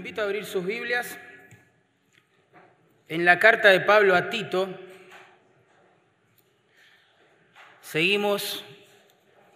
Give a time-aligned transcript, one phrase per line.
[0.00, 1.18] invito a abrir sus Biblias
[3.06, 4.66] en la carta de Pablo a Tito.
[7.82, 8.64] Seguimos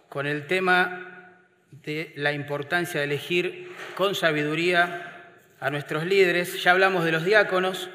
[0.07, 1.39] con el tema
[1.71, 6.61] de la importancia de elegir con sabiduría a nuestros líderes.
[6.61, 7.89] Ya hablamos de los diáconos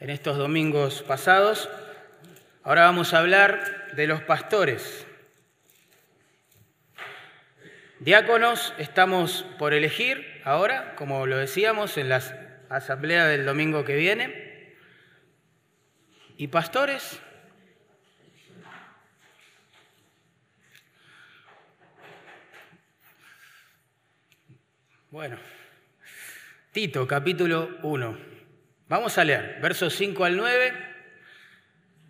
[0.00, 1.70] en estos domingos pasados.
[2.64, 5.06] Ahora vamos a hablar de los pastores.
[8.00, 12.22] Diáconos estamos por elegir ahora, como lo decíamos en la
[12.70, 14.76] asamblea del domingo que viene.
[16.38, 17.20] ¿Y pastores?
[25.10, 25.36] Bueno,
[26.72, 28.18] Tito, capítulo 1.
[28.88, 30.72] Vamos a leer versos 5 al 9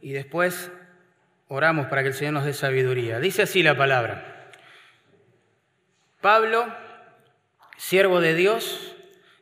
[0.00, 0.70] y después
[1.48, 3.18] oramos para que el Señor nos dé sabiduría.
[3.18, 4.52] Dice así la palabra.
[6.20, 6.87] Pablo,
[7.78, 8.94] siervo de Dios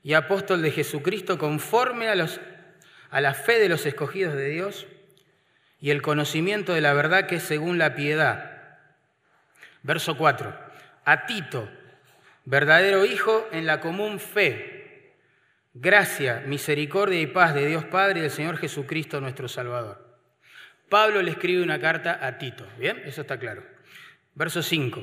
[0.05, 4.87] y apóstol de Jesucristo, conforme a, la fe de los escogidos de Dios
[5.81, 8.79] y el conocimiento de la verdad que es según la piedad.
[9.83, 10.57] Verso 4.
[11.05, 11.69] A Tito,
[12.45, 15.15] verdadero Hijo en la común fe,
[15.75, 20.07] gracia, misericordia y paz de Dios Padre y del Señor Jesucristo nuestro Salvador.
[20.89, 23.03] Pablo le escribe una carta a Tito, ¿bien?
[23.07, 23.65] Eso está claro.
[24.35, 25.03] Verso 5.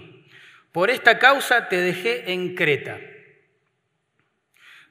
[0.72, 3.00] Por esta causa te dejé en Creta,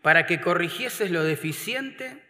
[0.03, 2.22] para que corrigieses lo deficiente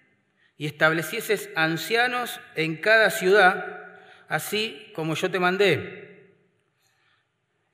[0.56, 6.28] y establecieses ancianos en cada ciudad, así como yo te mandé.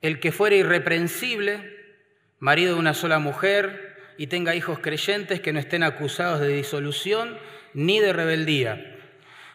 [0.01, 1.75] El que fuere irreprensible,
[2.39, 7.37] marido de una sola mujer, y tenga hijos creyentes que no estén acusados de disolución
[7.73, 8.97] ni de rebeldía,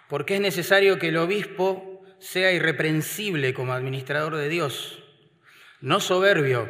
[0.08, 5.04] porque es necesario que el obispo sea irreprensible como administrador de Dios
[5.84, 6.66] no soberbio,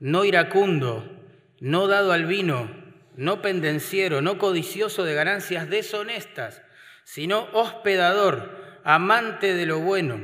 [0.00, 1.13] no iracundo,
[1.60, 2.70] no dado al vino,
[3.16, 6.62] no pendenciero, no codicioso de ganancias deshonestas,
[7.04, 10.20] sino hospedador, amante de lo bueno,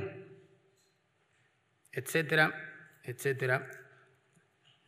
[1.93, 3.71] etcétera, etcétera,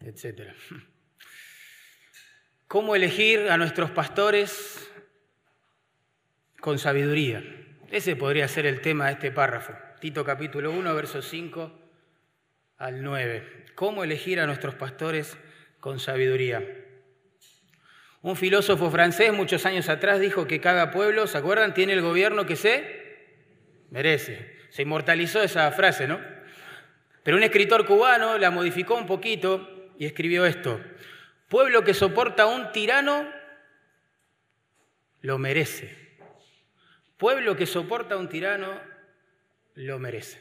[0.01, 0.55] etcétera.
[2.67, 4.91] ¿Cómo elegir a nuestros pastores
[6.61, 7.45] con sabiduría?
[7.91, 9.75] Ese podría ser el tema de este párrafo.
[10.01, 11.71] Tito capítulo 1, verso 5
[12.79, 13.67] al 9.
[13.75, 15.37] ¿Cómo elegir a nuestros pastores
[15.83, 16.63] con sabiduría?
[18.23, 22.47] Un filósofo francés muchos años atrás dijo que cada pueblo, ¿se acuerdan?, tiene el gobierno
[22.47, 23.27] que se
[23.91, 24.57] merece.
[24.71, 26.21] Se inmortalizó esa frase, ¿no?
[27.25, 30.81] Pero un escritor cubano la modificó un poquito y escribió esto.
[31.49, 33.29] Pueblo que soporta a un tirano,
[35.21, 36.17] lo merece.
[37.17, 38.81] Pueblo que soporta a un tirano,
[39.75, 40.41] lo merece.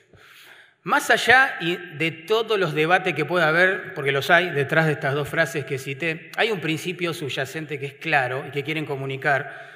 [0.84, 5.14] Más allá de todos los debates que pueda haber, porque los hay detrás de estas
[5.14, 9.70] dos frases que cité, hay un principio subyacente que es claro y que quieren comunicar,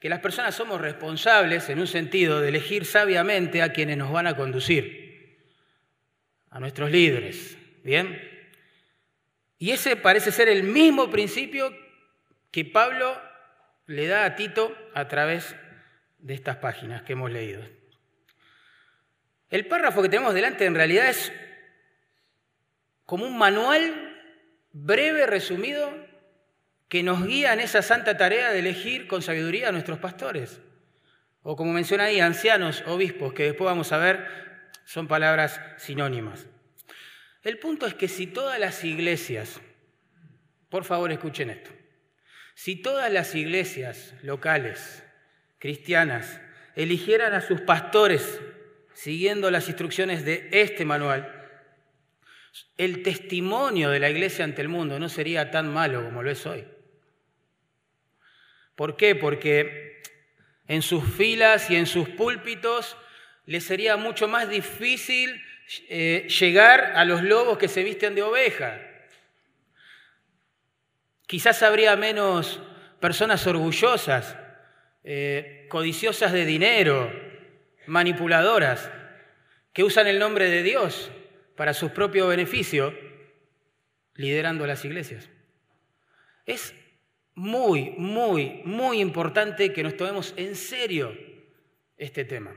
[0.00, 4.26] que las personas somos responsables en un sentido de elegir sabiamente a quienes nos van
[4.26, 5.38] a conducir,
[6.50, 7.56] a nuestros líderes.
[7.84, 8.20] ¿Bien?
[9.58, 11.72] Y ese parece ser el mismo principio
[12.50, 13.20] que Pablo
[13.86, 15.54] le da a Tito a través
[16.18, 17.77] de estas páginas que hemos leído.
[19.50, 21.32] El párrafo que tenemos delante en realidad es
[23.04, 24.14] como un manual
[24.72, 25.90] breve, resumido,
[26.88, 30.60] que nos guía en esa santa tarea de elegir con sabiduría a nuestros pastores.
[31.42, 34.26] O como menciona ahí, ancianos, obispos, que después vamos a ver,
[34.84, 36.46] son palabras sinónimas.
[37.42, 39.60] El punto es que si todas las iglesias,
[40.68, 41.70] por favor escuchen esto,
[42.54, 45.02] si todas las iglesias locales,
[45.58, 46.40] cristianas,
[46.74, 48.40] eligieran a sus pastores
[48.98, 51.32] siguiendo las instrucciones de este manual,
[52.76, 56.44] el testimonio de la iglesia ante el mundo no sería tan malo como lo es
[56.46, 56.66] hoy.
[58.74, 59.14] ¿Por qué?
[59.14, 60.02] Porque
[60.66, 62.96] en sus filas y en sus púlpitos
[63.46, 65.40] les sería mucho más difícil
[65.88, 68.80] eh, llegar a los lobos que se visten de oveja.
[71.28, 72.60] Quizás habría menos
[72.98, 74.36] personas orgullosas,
[75.04, 77.27] eh, codiciosas de dinero,
[77.88, 78.90] manipuladoras
[79.72, 81.10] que usan el nombre de Dios
[81.56, 82.94] para su propio beneficio,
[84.14, 85.28] liderando las iglesias.
[86.46, 86.74] Es
[87.34, 91.16] muy, muy, muy importante que nos tomemos en serio
[91.96, 92.54] este tema.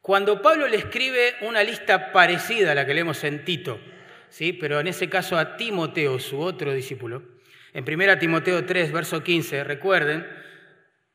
[0.00, 3.80] Cuando Pablo le escribe una lista parecida a la que leemos en Tito,
[4.28, 4.52] ¿sí?
[4.52, 7.22] pero en ese caso a Timoteo, su otro discípulo,
[7.72, 10.43] en 1 Timoteo 3, verso 15, recuerden,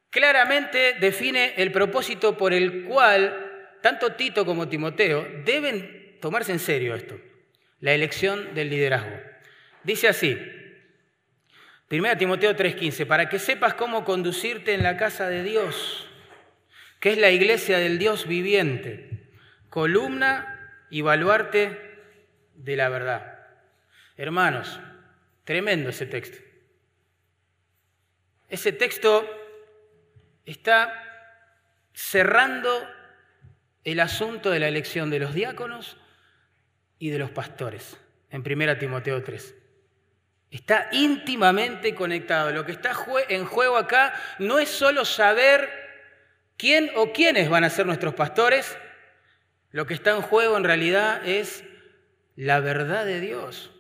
[0.10, 6.96] claramente define el propósito por el cual tanto Tito como Timoteo deben tomarse en serio
[6.96, 7.20] esto,
[7.80, 9.20] la elección del liderazgo.
[9.84, 10.38] Dice así,
[11.90, 16.08] 1 Timoteo 3:15, para que sepas cómo conducirte en la casa de Dios,
[17.00, 19.30] que es la iglesia del Dios viviente,
[19.70, 21.80] columna y baluarte
[22.56, 23.48] de la verdad.
[24.18, 24.80] Hermanos,
[25.46, 26.38] tremendo ese texto.
[28.50, 29.39] Ese texto
[30.50, 31.04] está
[31.94, 32.70] cerrando
[33.84, 35.98] el asunto de la elección de los diáconos
[36.98, 37.98] y de los pastores
[38.32, 39.56] en 1 Timoteo 3.
[40.52, 42.52] Está íntimamente conectado.
[42.52, 42.94] Lo que está
[43.30, 45.70] en juego acá no es solo saber
[46.58, 48.76] quién o quiénes van a ser nuestros pastores.
[49.72, 51.64] Lo que está en juego en realidad es
[52.36, 53.72] la verdad de Dios.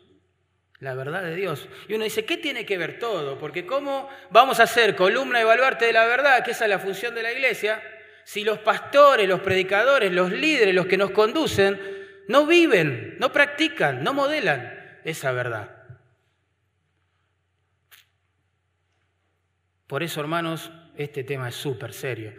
[0.80, 1.68] La verdad de Dios.
[1.88, 3.38] Y uno dice, ¿qué tiene que ver todo?
[3.38, 6.44] Porque ¿cómo vamos a hacer columna y evaluarte de la verdad?
[6.44, 7.84] Que esa es la función de la iglesia.
[8.24, 11.80] Si los pastores, los predicadores, los líderes, los que nos conducen,
[12.30, 15.80] no viven, no practican, no modelan esa verdad.
[19.88, 22.34] Por eso, hermanos, este tema es súper serio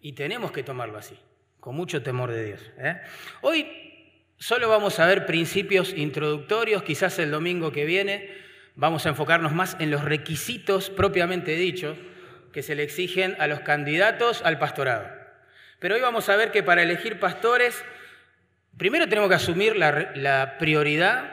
[0.00, 1.16] y tenemos que tomarlo así,
[1.60, 2.70] con mucho temor de Dios.
[2.78, 3.00] ¿eh?
[3.42, 3.89] Hoy
[4.40, 8.40] solo vamos a ver principios introductorios, quizás el domingo que viene
[8.74, 11.98] vamos a enfocarnos más en los requisitos propiamente dichos
[12.52, 15.08] que se le exigen a los candidatos al pastorado.
[15.78, 17.84] Pero hoy vamos a ver que para elegir pastores,
[18.76, 21.30] primero tenemos que asumir la, prioridad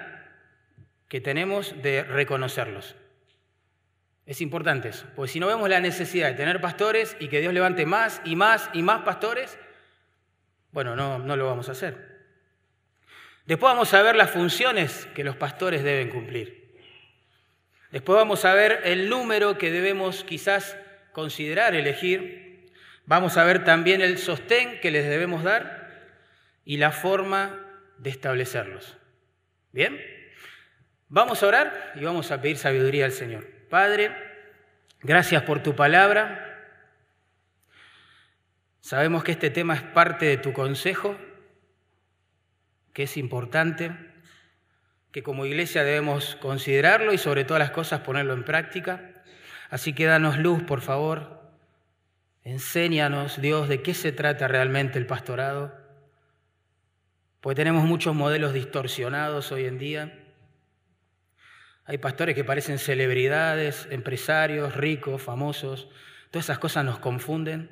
[1.07, 2.95] que tenemos de reconocerlos.
[4.25, 7.53] Es importante eso, porque si no vemos la necesidad de tener pastores y que Dios
[7.53, 9.57] levante más y más y más pastores,
[10.71, 12.16] bueno, no, no lo vamos a hacer.
[13.47, 16.75] Después vamos a ver las funciones que los pastores deben cumplir.
[17.91, 20.77] Después vamos a ver el número que debemos quizás
[21.13, 22.69] considerar elegir.
[23.05, 25.87] Vamos a ver también el sostén que les debemos dar
[26.65, 27.57] y la forma
[27.97, 28.97] de establecerlos.
[29.71, 29.97] ¿Bien?
[31.07, 33.47] Vamos a orar y vamos a pedir sabiduría al Señor.
[33.69, 34.11] Padre,
[34.99, 36.43] gracias por tu palabra.
[38.81, 41.17] Sabemos que este tema es parte de tu consejo,
[42.97, 43.95] que es importante,
[45.11, 49.13] que como iglesia debemos considerarlo y sobre todas las cosas ponerlo en práctica.
[49.69, 51.43] Así que danos luz, por favor.
[52.43, 55.77] Enséñanos, Dios, de qué se trata realmente el pastorado.
[57.39, 60.19] Porque tenemos muchos modelos distorsionados hoy en día.
[61.85, 65.87] Hay pastores que parecen celebridades, empresarios, ricos, famosos.
[66.31, 67.69] Todas esas cosas nos confunden.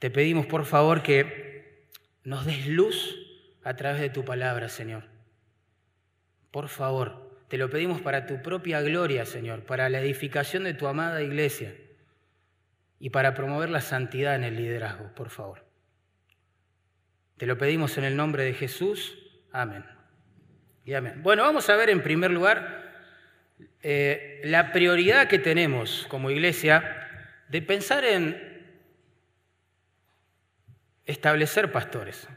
[0.00, 1.86] Te pedimos, por favor, que
[2.24, 3.27] nos des luz
[3.68, 5.04] a través de tu palabra, Señor.
[6.50, 10.86] Por favor, te lo pedimos para tu propia gloria, Señor, para la edificación de tu
[10.86, 11.74] amada iglesia
[12.98, 15.66] y para promover la santidad en el liderazgo, por favor.
[17.36, 19.18] Te lo pedimos en el nombre de Jesús.
[19.52, 19.84] Amén.
[20.86, 21.22] Y amén.
[21.22, 22.90] Bueno, vamos a ver en primer lugar
[23.82, 27.06] eh, la prioridad que tenemos como iglesia
[27.48, 28.64] de pensar en
[31.04, 32.28] establecer pastores.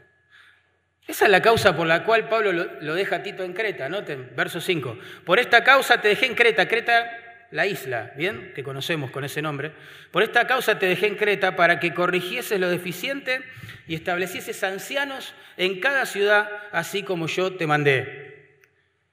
[1.06, 4.30] Esa es la causa por la cual Pablo lo, deja a Tito en Creta, noten,
[4.36, 4.98] verso 5.
[5.24, 7.10] Por esta causa te dejé en Creta, Creta
[7.50, 8.52] la isla, ¿bien?
[8.54, 9.72] Que conocemos con ese nombre.
[10.10, 13.42] Por esta causa te dejé en Creta para que corrigieses lo deficiente
[13.86, 18.58] y establecieses ancianos en cada ciudad, así como yo te mandé.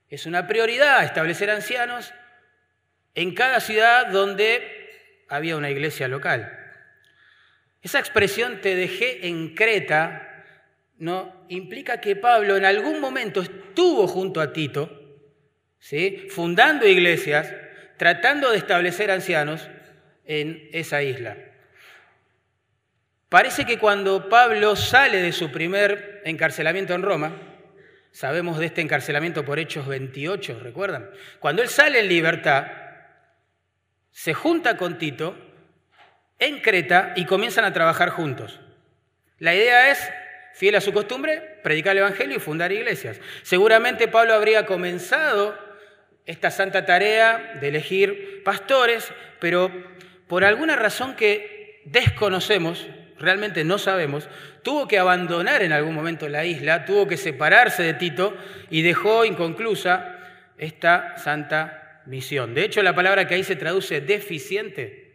[0.10, 2.14] Es una prioridad establecer ancianos
[3.16, 6.56] en cada ciudad donde había una iglesia local.
[7.82, 10.26] Esa expresión te dejé en Creta
[10.98, 14.90] no implica que Pablo en algún momento estuvo junto a Tito,
[15.80, 16.28] ¿sí?
[16.30, 17.54] fundando iglesias,
[17.98, 19.70] tratando de establecer ancianos
[20.26, 21.38] en esa isla.
[23.30, 27.34] Parece que cuando Pablo sale de su primer encarcelamiento en Roma,
[28.12, 31.10] sabemos de este encarcelamiento por Hechos 28, ¿recuerdan?
[31.40, 32.68] Cuando él sale en libertad,
[34.12, 35.36] se junta con Tito
[36.40, 38.60] en Creta y comienzan a trabajar juntos.
[39.38, 40.12] La idea es,
[40.54, 43.20] fiel a su costumbre, predicar el Evangelio y fundar iglesias.
[43.44, 45.58] Seguramente Pablo habría comenzado
[46.26, 49.72] esta santa tarea de elegir pastores, pero
[50.28, 52.88] por alguna razón que desconocemos,
[53.18, 54.30] realmente no sabemos,
[54.62, 58.38] tuvo que abandonar en algún momento la isla, tuvo que separarse de Tito
[58.70, 60.18] y dejó inconclusa
[60.58, 62.54] esta santa misión.
[62.54, 65.09] De hecho, la palabra que ahí se traduce deficiente,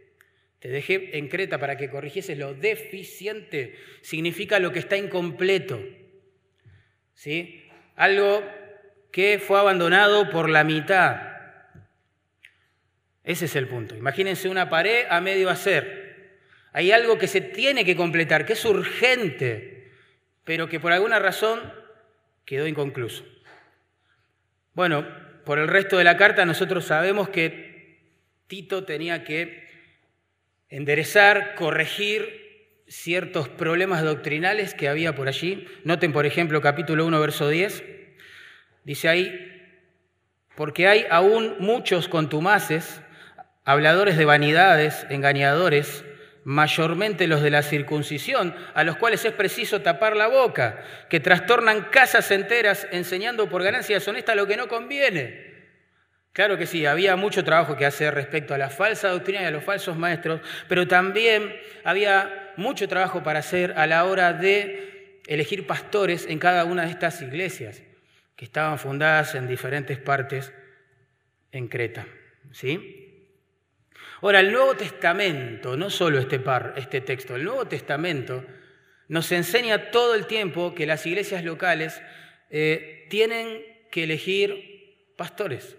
[0.64, 5.78] te dejé en Creta para que corrigieses lo deficiente, significa lo que está incompleto.
[7.12, 7.68] ¿Sí?
[7.96, 8.42] Algo
[9.12, 11.20] que fue abandonado por la mitad.
[13.24, 13.94] Ese es el punto.
[13.94, 16.38] Imagínense una pared a medio hacer.
[16.72, 19.92] Hay algo que se tiene que completar, que es urgente,
[20.44, 21.60] pero que por alguna razón
[22.46, 23.22] quedó inconcluso.
[24.72, 25.06] Bueno,
[25.44, 27.98] por el resto de la carta nosotros sabemos que
[28.46, 29.63] Tito tenía que
[30.68, 32.44] enderezar, corregir
[32.88, 35.66] ciertos problemas doctrinales que había por allí.
[35.84, 37.84] Noten, por ejemplo, capítulo 1, verso 10.
[38.84, 39.50] Dice ahí,
[40.56, 43.00] porque hay aún muchos contumaces,
[43.64, 46.04] habladores de vanidades, engañadores,
[46.44, 51.88] mayormente los de la circuncisión, a los cuales es preciso tapar la boca, que trastornan
[51.90, 55.53] casas enteras enseñando por ganancia deshonesta lo que no conviene.
[56.34, 59.52] Claro que sí, había mucho trabajo que hacer respecto a la falsa doctrina y a
[59.52, 65.64] los falsos maestros, pero también había mucho trabajo para hacer a la hora de elegir
[65.64, 67.82] pastores en cada una de estas iglesias,
[68.34, 70.52] que estaban fundadas en diferentes partes
[71.52, 72.04] en Creta.
[72.50, 73.30] ¿Sí?
[74.20, 78.44] Ahora, el Nuevo Testamento, no solo este, par, este texto, el Nuevo Testamento
[79.06, 82.02] nos enseña todo el tiempo que las iglesias locales
[82.50, 83.62] eh, tienen
[83.92, 85.76] que elegir pastores,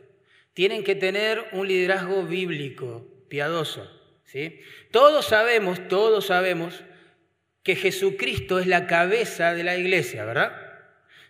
[0.55, 3.91] tienen que tener un liderazgo bíblico, piadoso.
[4.23, 4.61] ¿sí?
[4.89, 6.81] Todos sabemos, todos sabemos
[7.61, 10.55] que Jesucristo es la cabeza de la iglesia, ¿verdad?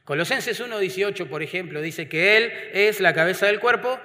[0.03, 3.99] Colosenses 1.18, por ejemplo, dice que Él es la cabeza del cuerpo,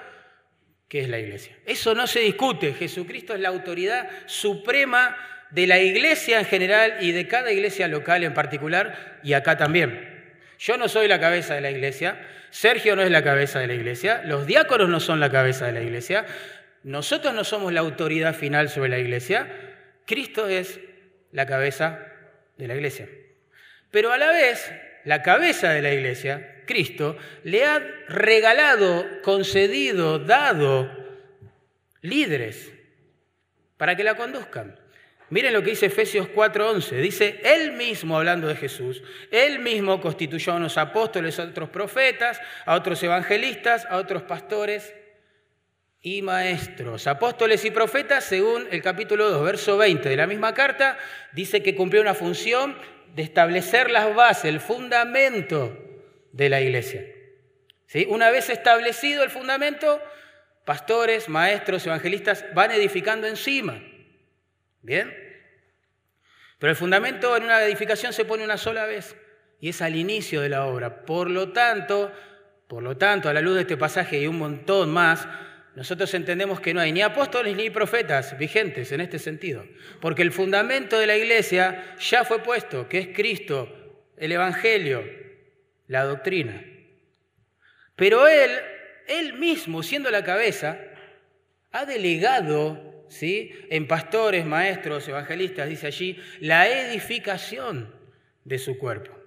[0.88, 1.54] que es la iglesia.
[1.66, 2.72] Eso no se discute.
[2.72, 5.18] Jesucristo es la autoridad suprema
[5.50, 10.32] de la iglesia en general y de cada iglesia local en particular y acá también.
[10.58, 12.18] Yo no soy la cabeza de la iglesia,
[12.50, 15.72] Sergio no es la cabeza de la iglesia, los diáconos no son la cabeza de
[15.72, 16.26] la iglesia,
[16.82, 19.48] nosotros no somos la autoridad final sobre la iglesia,
[20.06, 20.80] Cristo es
[21.32, 22.00] la cabeza
[22.56, 23.08] de la iglesia.
[23.90, 24.72] Pero a la vez,
[25.04, 27.78] la cabeza de la iglesia, Cristo, le ha
[28.08, 30.90] regalado, concedido, dado
[32.00, 32.72] líderes
[33.76, 34.79] para que la conduzcan.
[35.30, 37.00] Miren lo que dice Efesios 4:11.
[37.00, 42.40] Dice, Él mismo, hablando de Jesús, Él mismo constituyó a unos apóstoles, a otros profetas,
[42.66, 44.92] a otros evangelistas, a otros pastores
[46.02, 47.06] y maestros.
[47.06, 50.98] Apóstoles y profetas, según el capítulo 2, verso 20 de la misma carta,
[51.32, 52.76] dice que cumplió una función
[53.14, 55.78] de establecer las bases, el fundamento
[56.32, 57.04] de la iglesia.
[57.86, 58.06] ¿Sí?
[58.08, 60.00] Una vez establecido el fundamento,
[60.64, 63.80] pastores, maestros, evangelistas van edificando encima.
[64.82, 65.12] ¿Bien?
[66.58, 69.16] Pero el fundamento en una edificación se pone una sola vez
[69.60, 71.04] y es al inicio de la obra.
[71.04, 72.12] Por lo tanto,
[72.68, 75.26] por lo tanto, a la luz de este pasaje y un montón más,
[75.74, 79.64] nosotros entendemos que no hay ni apóstoles ni profetas vigentes en este sentido,
[80.00, 85.04] porque el fundamento de la iglesia ya fue puesto, que es Cristo, el Evangelio,
[85.86, 86.62] la doctrina.
[87.96, 88.50] Pero él,
[89.06, 90.78] él mismo, siendo la cabeza,
[91.72, 93.52] ha delegado ¿sí?
[93.68, 97.92] en pastores, maestros, evangelistas, dice allí, la edificación
[98.44, 99.18] de su cuerpo.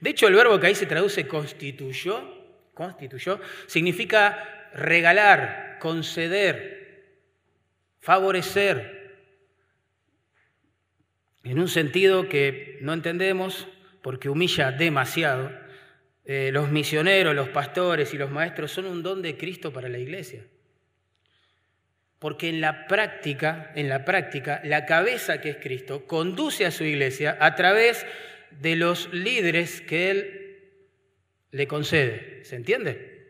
[0.00, 2.22] De hecho, el verbo que ahí se traduce constituyó,
[2.74, 7.06] constituyó, significa regalar, conceder,
[8.00, 9.00] favorecer,
[11.44, 13.66] en un sentido que no entendemos
[14.02, 15.50] porque humilla demasiado.
[16.26, 19.98] Eh, los misioneros, los pastores y los maestros son un don de Cristo para la
[19.98, 20.44] iglesia.
[22.20, 26.84] Porque en la práctica, en la práctica, la cabeza que es Cristo conduce a su
[26.84, 28.06] iglesia a través
[28.50, 30.60] de los líderes que Él
[31.50, 32.44] le concede.
[32.44, 33.26] ¿Se entiende?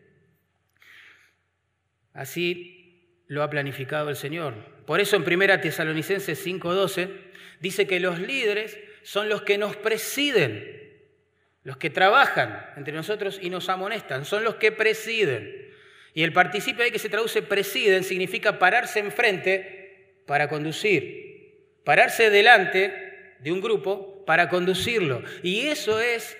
[2.13, 4.53] Así lo ha planificado el Señor.
[4.85, 7.09] Por eso en 1 Tesalonicenses 5:12
[7.61, 10.99] dice que los líderes son los que nos presiden,
[11.63, 15.60] los que trabajan entre nosotros y nos amonestan, son los que presiden.
[16.13, 23.35] Y el participio ahí que se traduce presiden significa pararse enfrente para conducir, pararse delante
[23.39, 25.23] de un grupo para conducirlo.
[25.43, 26.37] Y eso es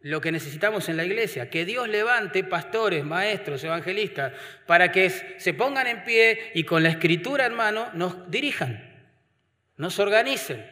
[0.00, 4.32] lo que necesitamos en la iglesia, que Dios levante pastores, maestros, evangelistas,
[4.66, 9.08] para que se pongan en pie y con la escritura en mano nos dirijan,
[9.76, 10.64] nos organicen,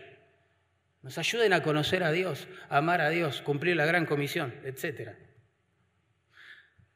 [1.02, 5.10] nos ayuden a conocer a Dios, amar a Dios, cumplir la gran comisión, etc.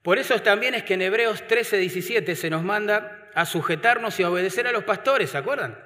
[0.08, 4.22] Por eso también es que en Hebreos 13, 17 se nos manda a sujetarnos y
[4.22, 5.78] a obedecer a los pastores, ¿se acuerdan?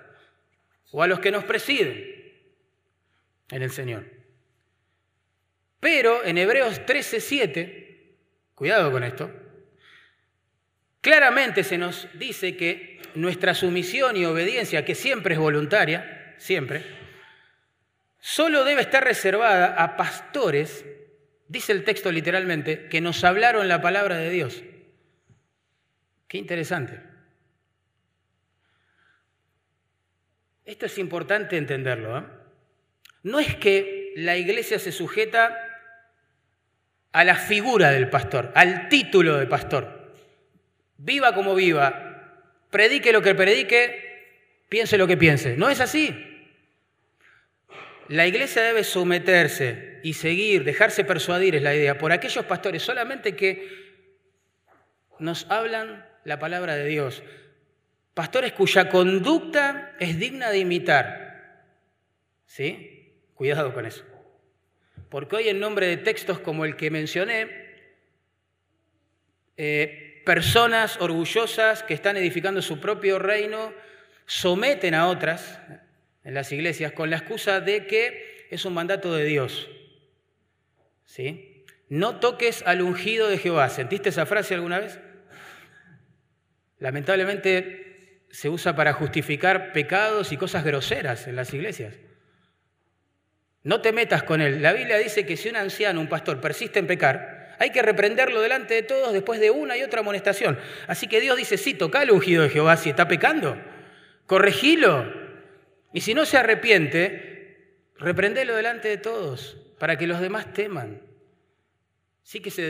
[0.93, 2.33] O a los que nos presiden
[3.51, 4.05] en el Señor.
[5.81, 8.15] Pero en Hebreos 13:7,
[8.55, 9.29] cuidado con esto,
[11.01, 16.85] claramente se nos dice que nuestra sumisión y obediencia, que siempre es voluntaria, siempre,
[18.21, 20.85] solo debe estar reservada a pastores,
[21.53, 24.63] dice el texto literalmente, que nos hablaron la palabra de Dios.
[26.27, 26.99] Qué interesante.
[30.65, 32.19] Esto es importante entenderlo.
[32.19, 32.23] ¿eh?
[33.25, 35.55] No es que la iglesia se sujeta
[37.13, 40.15] a la figura del pastor, al título de pastor.
[40.97, 45.59] Viva como viva, predique lo que predique, piense lo que piense.
[45.59, 46.49] No es así.
[48.09, 53.37] La iglesia debe someterse y seguir, dejarse persuadir, es la idea, por aquellos pastores solamente
[53.37, 53.69] que
[55.19, 57.23] nos hablan la palabra de Dios.
[58.15, 61.65] Pastores cuya conducta es digna de imitar.
[62.47, 63.15] ¿Sí?
[63.35, 64.05] Cuidado con eso.
[65.09, 67.63] Porque hoy en nombre de textos como el que mencioné,
[69.57, 73.73] eh, personas orgullosas que están edificando su propio reino
[74.27, 75.61] someten a otras
[76.25, 79.69] en las iglesias con la excusa de que es un mandato de Dios.
[81.13, 81.67] ¿Sí?
[81.91, 83.69] No toques al ungido de Jehová.
[83.69, 84.99] ¿Sentiste esa frase alguna vez?
[86.79, 91.99] Lamentablemente se usa para justificar pecados y cosas groseras en las iglesias.
[93.63, 94.63] No te metas con él.
[94.63, 98.41] La Biblia dice que si un anciano, un pastor, persiste en pecar, hay que reprenderlo
[98.41, 100.59] delante de todos después de una y otra amonestación.
[100.87, 103.63] Así que Dios dice, sí, toca al ungido de Jehová si está pecando.
[104.25, 105.13] Corregilo.
[105.93, 111.03] Y si no se arrepiente, reprendelo delante de todos para que los demás teman.
[112.23, 112.63] Sí que se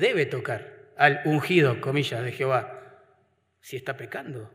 [0.00, 3.00] debe, tocar al ungido, comillas, de Jehová,
[3.60, 4.52] si está pecando.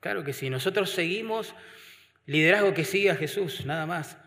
[0.00, 0.50] Claro que sí.
[0.50, 1.54] Nosotros seguimos
[2.26, 4.18] liderazgo que sigue a Jesús, nada más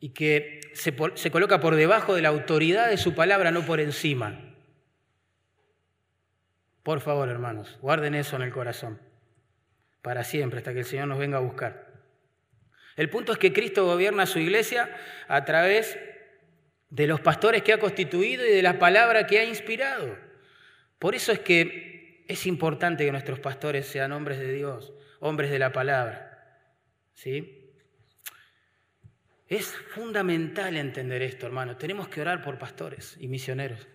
[0.00, 3.78] y que se, se coloca por debajo de la autoridad de su palabra, no por
[3.78, 4.52] encima.
[6.82, 9.00] Por favor, hermanos, guarden eso en el corazón,
[10.02, 11.86] para siempre, hasta que el Señor nos venga a buscar.
[12.96, 14.90] El punto es que Cristo gobierna su iglesia
[15.28, 15.96] a través
[16.90, 20.16] de los pastores que ha constituido y de la palabra que ha inspirado.
[20.98, 25.58] Por eso es que es importante que nuestros pastores sean hombres de Dios, hombres de
[25.58, 26.62] la palabra.
[27.14, 27.72] ¿Sí?
[29.48, 31.76] Es fundamental entender esto, hermano.
[31.76, 33.86] Tenemos que orar por pastores y misioneros.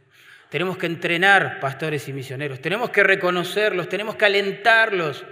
[0.49, 2.61] Tenemos que entrenar pastores y misioneros.
[2.61, 5.25] Tenemos que reconocerlos, tenemos que alentarlos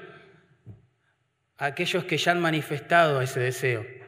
[1.57, 3.98] a aquellos que ya han manifestado ese deseo.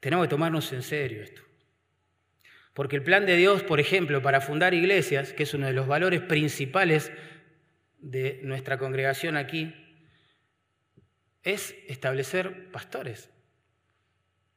[0.00, 1.42] Tenemos que tomarnos en serio esto.
[2.74, 5.86] Porque el plan de Dios, por ejemplo, para fundar iglesias, que es uno de los
[5.86, 7.10] valores principales
[7.98, 9.74] de nuestra congregación aquí,
[11.42, 13.30] es establecer pastores.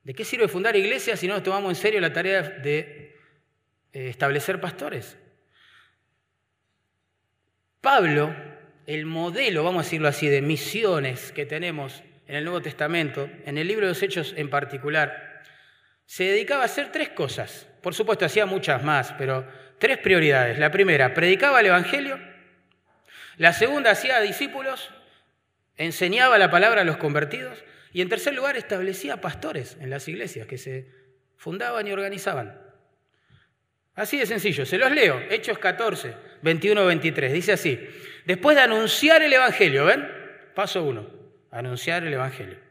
[0.04, 3.16] ¿De qué sirve fundar iglesias si no nos tomamos en serio la tarea de
[3.94, 5.18] eh, establecer pastores?
[7.80, 8.36] Pablo,
[8.86, 13.58] el modelo, vamos a decirlo así, de misiones que tenemos en el Nuevo Testamento, en
[13.58, 15.29] el libro de los Hechos en particular,
[16.10, 17.68] se dedicaba a hacer tres cosas.
[17.84, 20.58] Por supuesto, hacía muchas más, pero tres prioridades.
[20.58, 22.20] La primera, predicaba el Evangelio.
[23.38, 24.90] La segunda, hacía discípulos,
[25.78, 27.64] enseñaba la palabra a los convertidos.
[27.94, 30.88] Y en tercer lugar, establecía pastores en las iglesias que se
[31.38, 32.60] fundaban y organizaban.
[33.94, 35.20] Así de sencillo, se los leo.
[35.30, 37.34] Hechos 14, 21, 23.
[37.34, 37.88] Dice así,
[38.26, 40.10] después de anunciar el Evangelio, ¿ven?
[40.56, 41.08] Paso uno,
[41.52, 42.69] anunciar el Evangelio.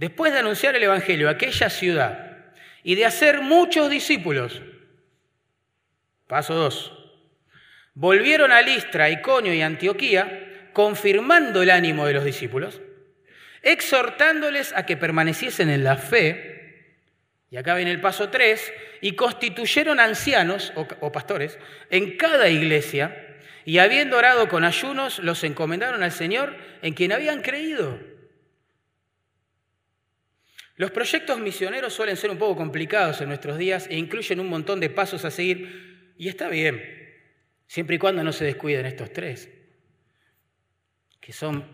[0.00, 4.62] Después de anunciar el Evangelio a aquella ciudad y de hacer muchos discípulos,
[6.26, 6.90] paso dos,
[7.92, 12.80] volvieron a Listra, Iconio y Antioquía, confirmando el ánimo de los discípulos
[13.62, 16.96] exhortándoles a que permaneciesen en la fe,
[17.50, 21.58] y acá viene el paso 3, y constituyeron ancianos o, pastores
[21.90, 27.42] en cada iglesia, y habiendo orado con ayunos, los encomendaron al Señor en quien habían
[27.42, 28.09] creído.
[30.80, 34.80] Los proyectos misioneros suelen ser un poco complicados en nuestros días e incluyen un montón
[34.80, 36.82] de pasos a seguir, y está bien,
[37.66, 39.50] siempre y cuando no se descuiden estos tres,
[41.20, 41.66] que son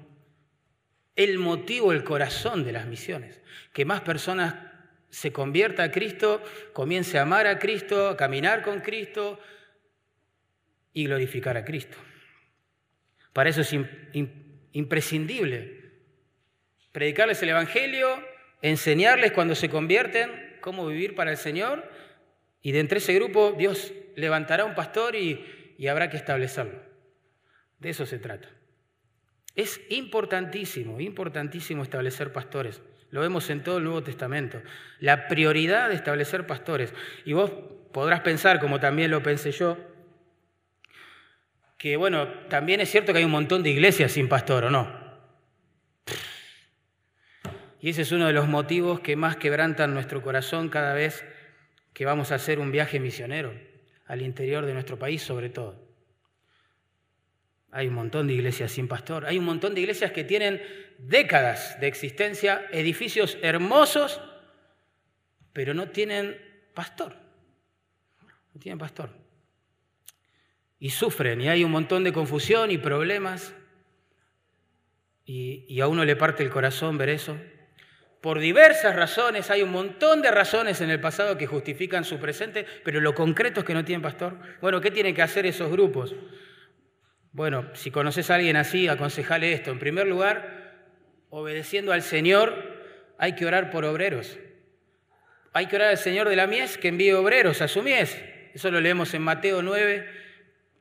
[1.15, 3.41] el motivo, el corazón de las misiones.
[3.73, 4.57] Que más personas
[5.09, 6.43] se convierta a Cristo,
[6.73, 9.39] comience a amar a Cristo, a caminar con Cristo
[10.93, 11.97] y glorificar a Cristo.
[13.33, 13.73] Para eso es
[14.73, 15.93] imprescindible
[16.91, 21.89] predicarles el Evangelio, enseñarles cuando se convierten cómo vivir para el Señor
[22.63, 25.45] y de entre ese grupo Dios levantará un pastor y,
[25.89, 26.81] habrá que establecerlo.
[27.79, 28.49] De eso se trata.
[29.55, 32.83] Es importantísimo, importantísimo establecer pastores.
[33.11, 34.61] Lo vemos en todo el Nuevo Testamento.
[34.99, 36.93] La prioridad de establecer pastores.
[37.25, 37.53] Y vos
[37.93, 39.79] podrás pensar, como también lo pensé yo,
[41.79, 45.06] que bueno, también es cierto que hay un montón de iglesias sin pastor, ¿o no?
[47.87, 51.25] Y ese es uno de los motivos que más quebrantan nuestro corazón cada vez
[51.93, 53.55] que vamos a hacer un viaje misionero
[54.07, 55.89] al interior de nuestro país, sobre todo.
[57.71, 59.25] Hay un montón de iglesias sin pastor.
[59.25, 60.61] Hay un montón de iglesias que tienen
[60.99, 64.21] décadas de existencia, edificios hermosos,
[65.53, 66.37] pero no tienen
[66.75, 67.15] pastor.
[68.53, 69.11] No tienen pastor.
[70.81, 73.55] y sufren y hay un montón de confusión y problemas
[75.25, 77.39] y, a uno le parte el corazón ver eso.
[78.27, 82.67] Por diversas razones, hay un montón de razones en el pasado que justifican su presente,
[82.83, 84.37] pero lo concreto es que no tienen pastor.
[84.61, 86.13] Bueno, ¿qué tienen que hacer esos grupos?
[87.31, 89.71] Bueno, si conoces a alguien así, aconsejale esto.
[89.71, 90.75] En primer lugar,
[91.31, 92.53] obedeciendo al Señor,
[93.17, 94.37] hay que orar por obreros.
[95.53, 98.21] Hay que orar al Señor de la mies que envíe obreros a su mies.
[98.53, 100.05] Eso lo leemos en Mateo 9,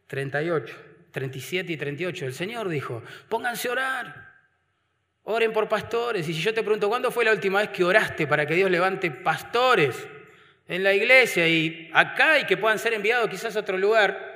[0.08, 0.75] 38,
[1.12, 2.25] 37 y 38.
[2.25, 4.24] El Señor dijo, pónganse a orar,
[5.25, 6.27] oren por pastores.
[6.29, 8.71] Y si yo te pregunto, ¿cuándo fue la última vez que oraste para que Dios
[8.71, 10.07] levante pastores
[10.67, 14.33] en la iglesia y acá y que puedan ser enviados quizás a otro lugar?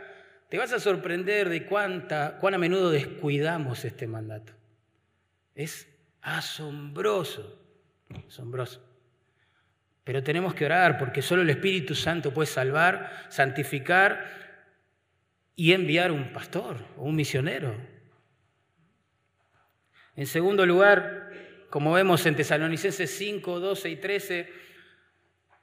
[0.49, 4.53] Te vas a sorprender de cuánta, cuán a menudo descuidamos este mandato.
[5.53, 5.87] Es
[6.21, 7.59] asombroso,
[8.27, 8.83] asombroso.
[10.03, 14.25] Pero tenemos que orar porque solo el Espíritu Santo puede salvar, santificar
[15.55, 17.98] y enviar un pastor o un misionero.
[20.19, 21.31] En segundo lugar,
[21.69, 24.49] como vemos en Tesalonicenses 5, 12 y 13,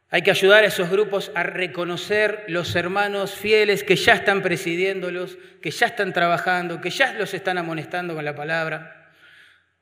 [0.09, 5.37] hay que ayudar a esos grupos a reconocer los hermanos fieles que ya están presidiéndolos,
[5.61, 9.13] que ya están trabajando, que ya los están amonestando con la palabra,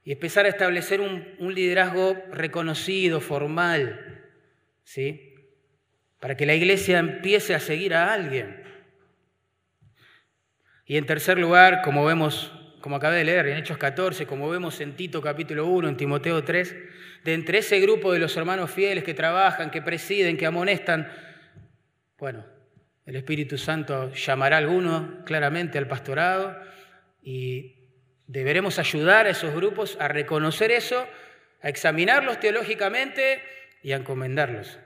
[0.02, 4.24] y empezar a establecer un, un liderazgo reconocido, formal,
[4.82, 5.36] ¿sí?
[6.18, 8.60] para que la iglesia empiece a seguir a alguien.
[10.84, 12.50] Y en tercer lugar, como vemos,
[12.84, 16.44] como acabé de leer en Hechos 14, como vemos en Tito capítulo 1, en Timoteo
[16.44, 16.76] 3,
[17.24, 21.10] de entre ese grupo de los hermanos fieles que trabajan, que presiden, que amonestan,
[22.18, 22.44] bueno,
[23.06, 26.60] el Espíritu Santo llamará a alguno claramente al pastorado
[27.22, 27.88] y
[28.26, 31.06] deberemos ayudar a esos grupos a reconocer eso,
[31.62, 33.40] a examinarlos teológicamente
[33.82, 34.78] y a encomendarlos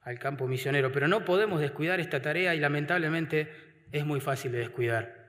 [0.00, 0.90] al campo misionero.
[0.90, 3.52] Pero no podemos descuidar esta tarea y lamentablemente
[3.92, 5.21] es muy fácil de descuidar.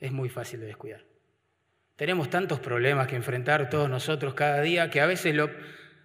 [0.00, 1.04] Es muy fácil de descuidar.
[1.96, 5.50] Tenemos tantos problemas que enfrentar todos nosotros cada día que a veces lo,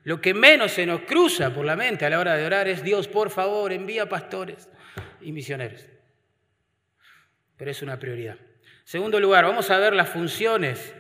[0.04, 2.84] lo que menos se nos cruza por la mente a la hora de orar es
[2.84, 4.70] Dios, por favor, envía pastores
[5.22, 5.86] y misioneros.
[7.56, 8.38] Pero es una prioridad.
[8.84, 10.94] Segundo lugar, vamos a ver las funciones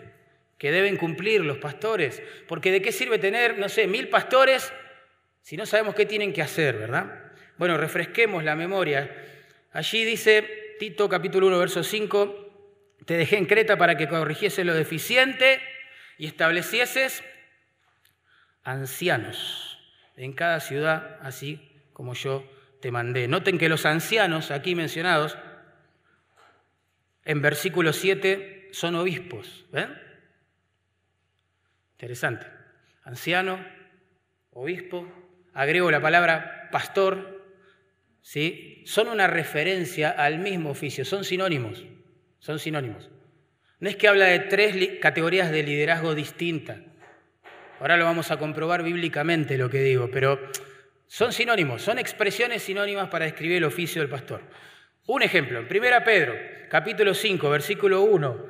[0.58, 4.72] que deben cumplir los pastores, porque de qué sirve tener, no sé, mil pastores
[5.42, 7.34] si no sabemos qué tienen que hacer, ¿verdad?
[7.58, 9.16] Bueno, refresquemos la memoria.
[9.74, 12.45] Allí dice Tito capítulo 1, verso 5,
[13.06, 15.62] te dejé en Creta para que corrigiese lo deficiente
[16.18, 17.24] y establecieses
[18.64, 19.80] ancianos
[20.16, 22.50] en cada ciudad, así como yo
[22.82, 23.28] te mandé.
[23.28, 25.38] Noten que los ancianos aquí mencionados
[27.24, 29.66] en versículo 7 son obispos.
[29.72, 29.98] ¿ven?
[31.94, 32.48] Interesante.
[33.04, 33.64] Anciano,
[34.52, 35.08] obispo,
[35.54, 37.46] agrego la palabra pastor,
[38.22, 38.84] ¿sí?
[38.86, 41.86] son una referencia al mismo oficio, son sinónimos,
[42.46, 43.10] son sinónimos.
[43.80, 46.78] No es que habla de tres categorías de liderazgo distintas.
[47.80, 50.40] Ahora lo vamos a comprobar bíblicamente lo que digo, pero
[51.08, 54.44] son sinónimos, son expresiones sinónimas para describir el oficio del pastor.
[55.08, 56.36] Un ejemplo, en 1 Pedro,
[56.70, 58.46] capítulo 5, versículo 1,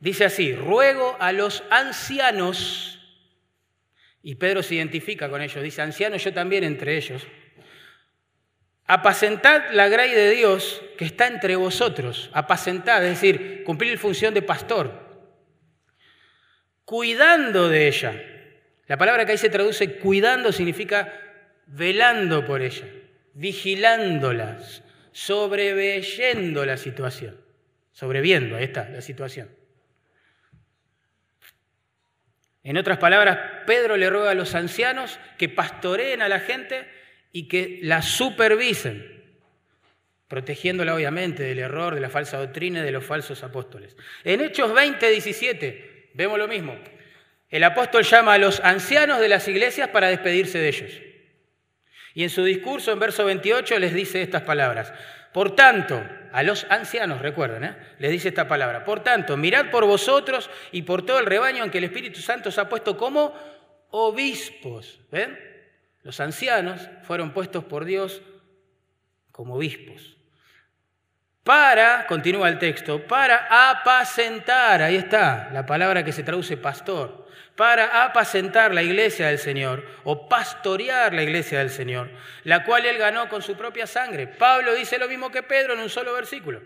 [0.00, 2.98] dice así, ruego a los ancianos,
[4.24, 7.24] y Pedro se identifica con ellos, dice, ancianos yo también entre ellos,
[8.86, 12.30] Apacentad la gracia de Dios que está entre vosotros.
[12.34, 14.92] Apacentad, es decir, cumplir la función de pastor.
[16.84, 18.22] Cuidando de ella.
[18.86, 21.20] La palabra que ahí se traduce cuidando significa
[21.66, 22.86] velando por ella,
[23.32, 27.40] vigilándolas, sobreveyendo la situación.
[27.92, 29.48] Sobreviendo, ahí está la situación.
[32.62, 36.86] En otras palabras, Pedro le ruega a los ancianos que pastoreen a la gente
[37.34, 39.24] y que la supervisen,
[40.28, 43.96] protegiéndola obviamente del error, de la falsa doctrina y de los falsos apóstoles.
[44.22, 46.76] En Hechos 20, 17 vemos lo mismo.
[47.50, 50.92] El apóstol llama a los ancianos de las iglesias para despedirse de ellos.
[52.14, 54.92] Y en su discurso, en verso 28, les dice estas palabras.
[55.32, 57.76] Por tanto, a los ancianos, recuerden, ¿eh?
[57.98, 58.84] les dice esta palabra.
[58.84, 62.50] Por tanto, mirad por vosotros y por todo el rebaño en que el Espíritu Santo
[62.50, 63.34] os ha puesto como
[63.90, 65.00] obispos.
[65.10, 65.53] ¿Ven?
[66.04, 68.20] Los ancianos fueron puestos por Dios
[69.32, 70.16] como obispos.
[71.42, 78.04] Para, continúa el texto, para apacentar, ahí está la palabra que se traduce pastor, para
[78.04, 82.10] apacentar la iglesia del Señor o pastorear la iglesia del Señor,
[82.44, 84.26] la cual él ganó con su propia sangre.
[84.26, 86.62] Pablo dice lo mismo que Pedro en un solo versículo.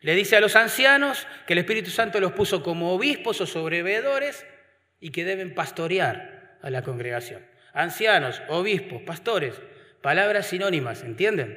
[0.00, 4.46] Le dice a los ancianos que el Espíritu Santo los puso como obispos o sobreveedores
[5.00, 9.60] y que deben pastorear a la congregación ancianos, obispos, pastores,
[10.02, 11.56] palabras sinónimas, ¿entienden?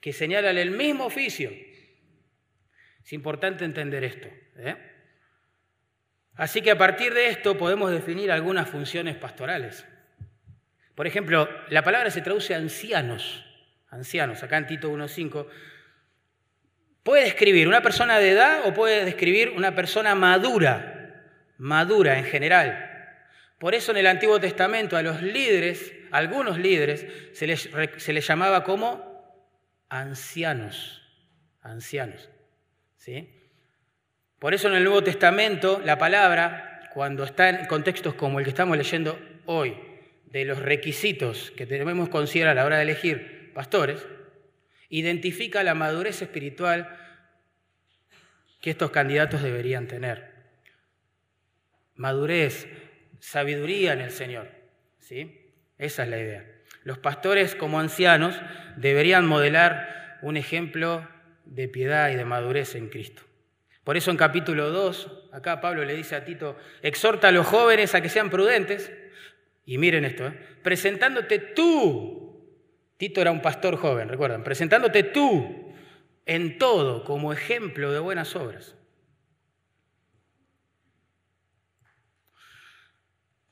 [0.00, 1.50] Que señalan el mismo oficio,
[3.04, 4.28] Es importante entender esto.
[4.56, 4.76] ¿eh?
[6.34, 9.84] Así que a partir de esto podemos definir algunas funciones pastorales.
[10.94, 13.44] Por ejemplo, la palabra se traduce ancianos,
[13.88, 15.46] ancianos, acá en Tito 1.5.
[17.02, 21.24] Puede describir una persona de edad o puede describir una persona madura,
[21.58, 22.91] madura en general.
[23.62, 28.12] Por eso en el Antiguo Testamento a los líderes, a algunos líderes, se les, se
[28.12, 29.38] les llamaba como
[29.88, 31.00] ancianos,
[31.60, 32.28] ancianos.
[32.96, 33.30] ¿sí?
[34.40, 38.50] Por eso en el Nuevo Testamento la palabra, cuando está en contextos como el que
[38.50, 39.76] estamos leyendo hoy,
[40.24, 44.04] de los requisitos que debemos considerar a la hora de elegir pastores,
[44.88, 46.98] identifica la madurez espiritual
[48.60, 50.32] que estos candidatos deberían tener.
[51.94, 52.66] Madurez,
[53.22, 54.48] sabiduría en el Señor.
[54.98, 55.48] ¿sí?
[55.78, 56.44] Esa es la idea.
[56.82, 58.34] Los pastores como ancianos
[58.76, 61.08] deberían modelar un ejemplo
[61.44, 63.22] de piedad y de madurez en Cristo.
[63.84, 67.94] Por eso en capítulo 2, acá Pablo le dice a Tito, exhorta a los jóvenes
[67.94, 68.92] a que sean prudentes.
[69.64, 70.38] Y miren esto, ¿eh?
[70.62, 72.44] presentándote tú,
[72.96, 75.72] Tito era un pastor joven, recuerdan, presentándote tú
[76.26, 78.74] en todo como ejemplo de buenas obras.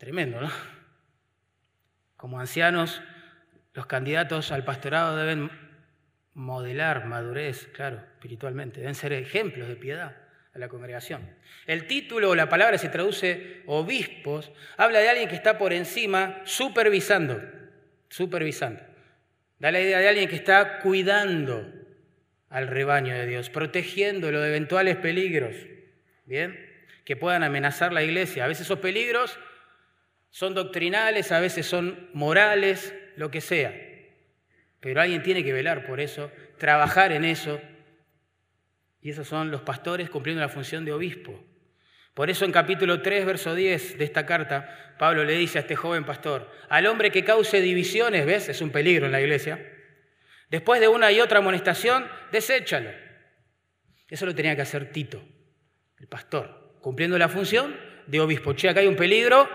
[0.01, 0.51] Tremendo, ¿no?
[2.17, 3.03] Como ancianos,
[3.75, 5.51] los candidatos al pastorado deben
[6.33, 8.81] modelar madurez, claro, espiritualmente.
[8.81, 10.17] Deben ser ejemplos de piedad
[10.55, 11.37] a la congregación.
[11.67, 16.41] El título o la palabra se traduce obispos, habla de alguien que está por encima
[16.45, 17.43] supervisando,
[18.09, 18.81] supervisando.
[19.59, 21.71] Da la idea de alguien que está cuidando
[22.49, 25.55] al rebaño de Dios, protegiéndolo de eventuales peligros,
[26.25, 26.59] ¿bien?
[27.05, 28.47] Que puedan amenazar la iglesia.
[28.47, 29.39] A veces esos peligros
[30.31, 33.75] son doctrinales, a veces son morales, lo que sea.
[34.81, 37.61] Pero alguien tiene que velar por eso, trabajar en eso.
[39.01, 41.45] Y esos son los pastores cumpliendo la función de obispo.
[42.15, 45.77] Por eso en capítulo 3, verso 10 de esta carta, Pablo le dice a este
[45.77, 48.49] joven pastor, al hombre que cause divisiones, ¿ves?
[48.49, 49.65] Es un peligro en la iglesia.
[50.51, 52.91] Después de una y otra amonestación, deséchalo.
[54.09, 55.23] Eso lo tenía que hacer Tito,
[55.99, 58.55] el pastor, cumpliendo la función de obispo.
[58.55, 59.49] Che, acá hay un peligro,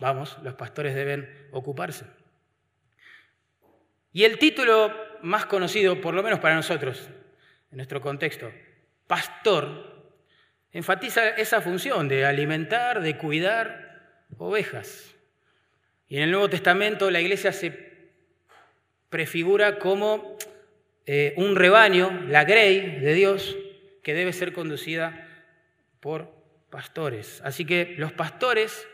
[0.00, 2.06] vamos, los pastores deben ocuparse.
[4.12, 7.08] Y el título más conocido, por lo menos para nosotros,
[7.70, 8.50] en nuestro contexto,
[9.06, 10.12] pastor,
[10.72, 15.14] enfatiza esa función de alimentar, de cuidar ovejas.
[16.08, 17.90] Y en el Nuevo Testamento la iglesia se
[19.10, 20.36] prefigura como
[21.06, 23.56] eh, un rebaño, la grey de Dios,
[24.02, 25.28] que debe ser conducida
[26.00, 26.32] por
[26.70, 27.40] pastores.
[27.44, 28.88] Así que los pastores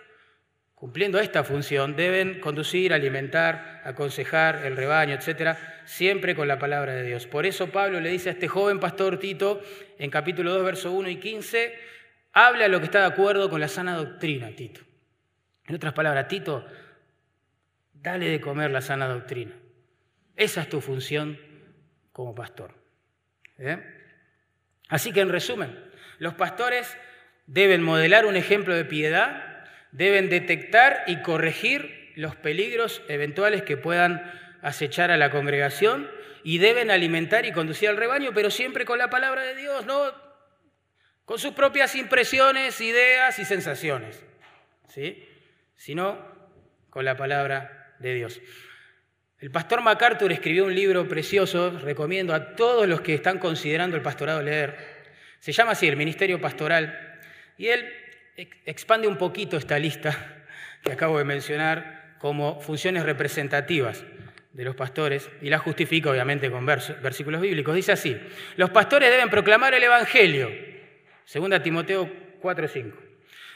[0.76, 7.02] cumpliendo esta función, deben conducir, alimentar, aconsejar el rebaño, etcétera, siempre con la palabra de
[7.02, 7.26] Dios.
[7.26, 9.62] Por eso Pablo le dice a este joven pastor Tito,
[9.98, 11.74] en capítulo 2, verso 1 y 15,
[12.34, 14.82] habla lo que está de acuerdo con la sana doctrina, Tito.
[15.66, 16.66] En otras palabras, Tito,
[17.94, 19.52] dale de comer la sana doctrina.
[20.36, 21.40] Esa es tu función
[22.12, 22.74] como pastor.
[23.58, 23.82] ¿eh?
[24.90, 25.74] Así que en resumen,
[26.18, 26.98] los pastores
[27.46, 29.45] deben modelar un ejemplo de piedad
[29.96, 34.30] deben detectar y corregir los peligros eventuales que puedan
[34.62, 36.10] acechar a la congregación
[36.44, 40.12] y deben alimentar y conducir al rebaño, pero siempre con la palabra de Dios, no
[41.24, 44.22] con sus propias impresiones, ideas y sensaciones,
[44.88, 45.26] ¿sí?
[45.74, 46.18] sino
[46.90, 48.40] con la palabra de Dios.
[49.38, 54.02] El pastor MacArthur escribió un libro precioso, recomiendo a todos los que están considerando el
[54.02, 54.76] pastorado leer.
[55.40, 57.20] Se llama así, El Ministerio Pastoral.
[57.58, 57.86] Y él
[58.36, 60.44] expande un poquito esta lista
[60.82, 64.04] que acabo de mencionar como funciones representativas
[64.52, 67.74] de los pastores y la justifica obviamente con versículos bíblicos.
[67.74, 68.16] Dice así,
[68.56, 70.50] los pastores deben proclamar el Evangelio,
[71.32, 72.92] 2 Timoteo 4.5.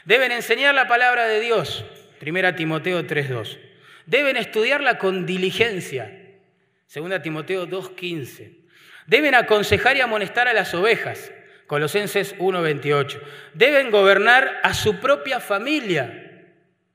[0.05, 1.85] Deben enseñar la palabra de Dios,
[2.25, 3.59] 1 Timoteo 3.2.
[4.07, 6.11] Deben estudiarla con diligencia,
[6.95, 8.57] 2 Timoteo 2.15.
[9.07, 11.33] Deben aconsejar y amonestar a las ovejas,
[11.71, 13.21] Colosenses 1:28.
[13.55, 16.49] Deben gobernar a su propia familia.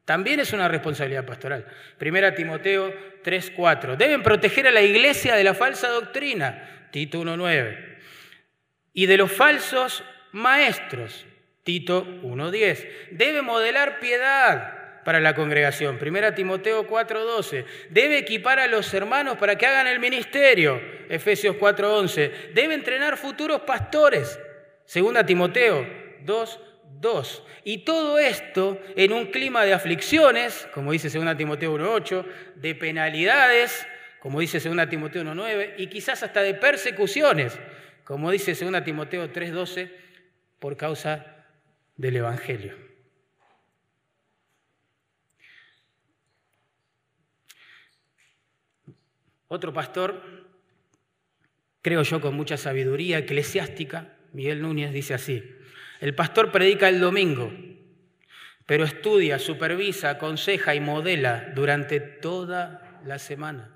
[0.03, 1.65] También es una responsabilidad pastoral.
[1.97, 3.95] Primera Timoteo 3:4.
[3.95, 6.89] Deben proteger a la iglesia de la falsa doctrina.
[6.91, 7.99] Tito 1:9.
[8.91, 11.25] Y de los falsos maestros.
[11.63, 12.85] Tito 1:10.
[13.11, 15.97] Debe modelar piedad para la congregación.
[15.97, 17.63] Primera Timoteo 4:12.
[17.91, 20.81] Debe equipar a los hermanos para que hagan el ministerio.
[21.07, 22.51] Efesios 4:11.
[22.53, 24.37] Debe entrenar futuros pastores.
[24.85, 25.85] Segunda Timoteo
[26.23, 26.59] 2,
[27.01, 27.43] 2.
[27.63, 33.85] Y todo esto en un clima de aflicciones, como dice Segunda Timoteo 1.8, de penalidades,
[34.19, 37.59] como dice Segunda Timoteo 1.9, y quizás hasta de persecuciones,
[38.03, 39.91] como dice 2 Timoteo 3:12,
[40.59, 41.45] por causa
[41.97, 42.75] del Evangelio.
[49.47, 50.21] Otro pastor,
[51.81, 55.55] creo yo con mucha sabiduría eclesiástica, Miguel Núñez, dice así,
[56.01, 57.53] el pastor predica el domingo,
[58.65, 63.73] pero estudia, supervisa, aconseja y modela durante toda la semana.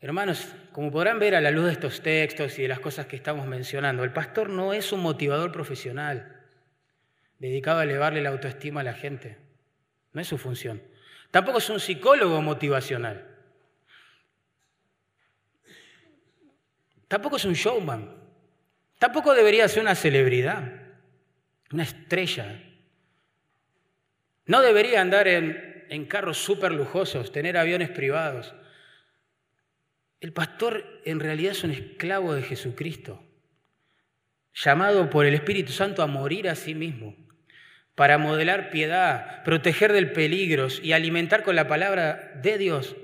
[0.00, 3.16] Hermanos, como podrán ver a la luz de estos textos y de las cosas que
[3.16, 6.42] estamos mencionando, el pastor no es un motivador profesional
[7.38, 9.38] dedicado a elevarle la autoestima a la gente.
[10.12, 10.82] No es su función.
[11.30, 13.29] Tampoco es un psicólogo motivacional.
[17.10, 18.08] Tampoco es un showman.
[18.98, 20.80] Tampoco debería ser una celebridad
[21.72, 22.60] una estrella.
[24.46, 28.54] No debería andar en, en carros súper lujosos, tener aviones privados.
[30.20, 33.22] El pastor en realidad es un esclavo de Jesucristo,
[34.52, 37.16] llamado por el Espíritu Santo a morir a sí mismo,
[37.94, 42.96] para modelar piedad, proteger del peligro y alimentar con la palabra de Dios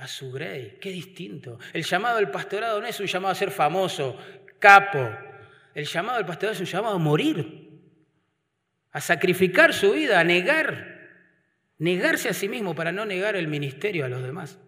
[0.00, 0.78] a su grey.
[0.80, 1.58] Qué distinto.
[1.72, 4.18] El llamado al pastorado no es un llamado a ser famoso,
[4.58, 5.10] capo.
[5.74, 7.68] El llamado al pastorado es un llamado a morir
[8.92, 11.08] a sacrificar su vida, a negar,
[11.78, 14.58] negarse a sí mismo para no negar el ministerio a los demás.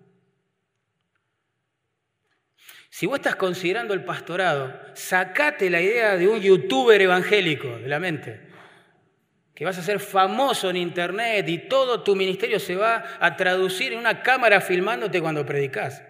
[2.89, 7.99] Si vos estás considerando el pastorado, sacate la idea de un youtuber evangélico de la
[7.99, 8.52] mente,
[9.63, 13.93] que vas a ser famoso en internet y todo tu ministerio se va a traducir
[13.93, 16.03] en una cámara filmándote cuando predicas.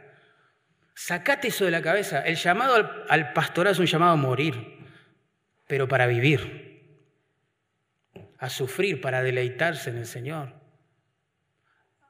[0.95, 2.23] Sacate eso de la cabeza.
[2.23, 4.79] El llamado al, al pastorado es un llamado a morir,
[5.67, 6.81] pero para vivir
[8.39, 10.55] a sufrir para deleitarse en el Señor,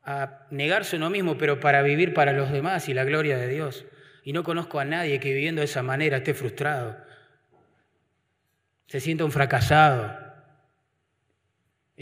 [0.05, 3.85] a negarse uno mismo, pero para vivir para los demás y la gloria de Dios.
[4.22, 7.05] Y no conozco a nadie que viviendo de esa manera esté frustrado,
[8.87, 10.22] se sienta un fracasado,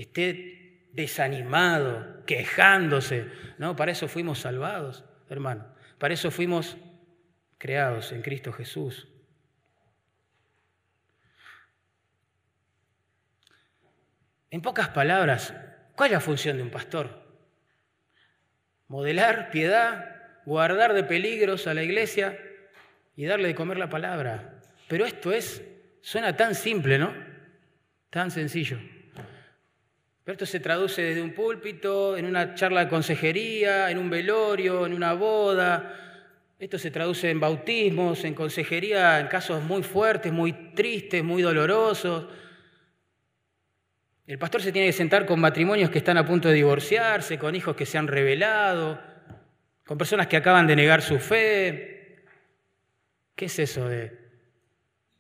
[0.02, 3.26] esté desanimado, quejándose.
[3.58, 5.66] No, para eso fuimos salvados, hermano.
[5.98, 6.76] Para eso fuimos
[7.58, 9.08] creados en Cristo Jesús.
[14.50, 15.54] En pocas palabras,
[15.94, 17.20] ¿cuál es la función de un pastor?
[18.88, 22.36] Modelar piedad, guardar de peligros a la iglesia
[23.14, 24.60] y darle de comer la palabra.
[24.88, 25.62] Pero esto es,
[26.00, 27.14] suena tan simple, ¿no?
[28.08, 28.80] Tan sencillo.
[30.32, 34.94] Esto se traduce desde un púlpito, en una charla de consejería, en un velorio, en
[34.94, 35.94] una boda.
[36.58, 42.26] Esto se traduce en bautismos, en consejería, en casos muy fuertes, muy tristes, muy dolorosos
[44.30, 47.56] el pastor se tiene que sentar con matrimonios que están a punto de divorciarse, con
[47.56, 49.00] hijos que se han revelado,
[49.84, 52.22] con personas que acaban de negar su fe.
[53.34, 54.16] ¿Qué es eso de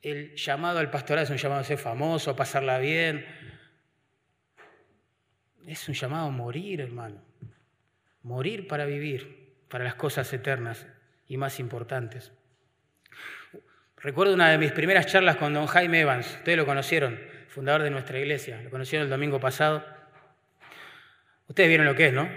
[0.00, 3.26] el llamado al pastorado es un llamado a ser famoso, a pasarla bien?
[5.66, 7.22] Es un llamado a morir, hermano.
[8.22, 10.86] Morir para vivir, para las cosas eternas
[11.28, 12.32] y más importantes.
[13.96, 17.18] Recuerdo una de mis primeras charlas con don Jaime Evans, ustedes lo conocieron
[17.50, 18.62] fundador de nuestra iglesia.
[18.62, 19.84] Lo conocieron el domingo pasado.
[21.48, 22.30] Ustedes vieron lo que es, ¿no?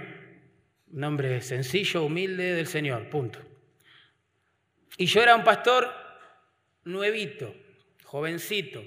[0.91, 3.39] Un hombre sencillo, humilde del Señor, punto.
[4.97, 5.91] Y yo era un pastor
[6.83, 7.55] nuevito,
[8.05, 8.83] jovencito,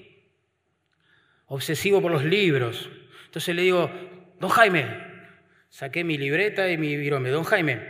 [1.47, 2.89] obsesivo por los libros.
[3.25, 3.89] Entonces le digo,
[4.39, 4.85] don Jaime,
[5.69, 7.81] saqué mi libreta y mi virome, don Jaime,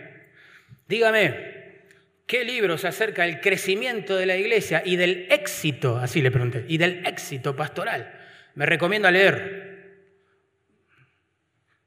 [0.87, 1.81] dígame,
[2.25, 6.77] ¿qué libros acerca del crecimiento de la iglesia y del éxito, así le pregunté, y
[6.77, 8.17] del éxito pastoral?
[8.57, 10.01] me recomienda leer.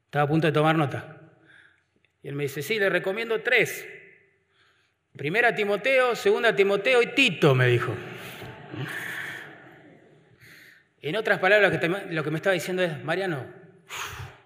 [0.05, 1.17] Estaba a punto de tomar nota.
[2.23, 3.85] Y él me dice, sí, le recomiendo tres.
[5.17, 7.93] Primera Timoteo, segunda Timoteo y Tito, me dijo.
[11.01, 11.73] En otras palabras,
[12.09, 13.45] lo que me estaba diciendo es, Mariano,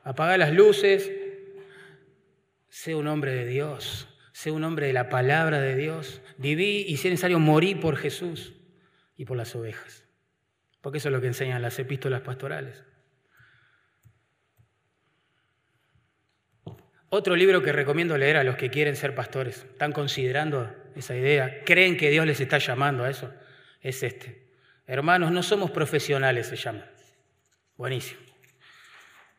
[0.05, 1.11] apaga las luces,
[2.69, 6.95] sé un hombre de Dios, sé un hombre de la palabra de Dios, viví y
[6.95, 8.53] si es necesario morí por Jesús
[9.17, 10.05] y por las ovejas
[10.85, 12.83] porque eso es lo que enseñan las epístolas pastorales.
[17.09, 21.63] Otro libro que recomiendo leer a los que quieren ser pastores, están considerando esa idea,
[21.65, 23.33] creen que Dios les está llamando a eso,
[23.81, 24.51] es este.
[24.85, 26.87] Hermanos, no somos profesionales, se llama.
[27.77, 28.24] Buenísimo.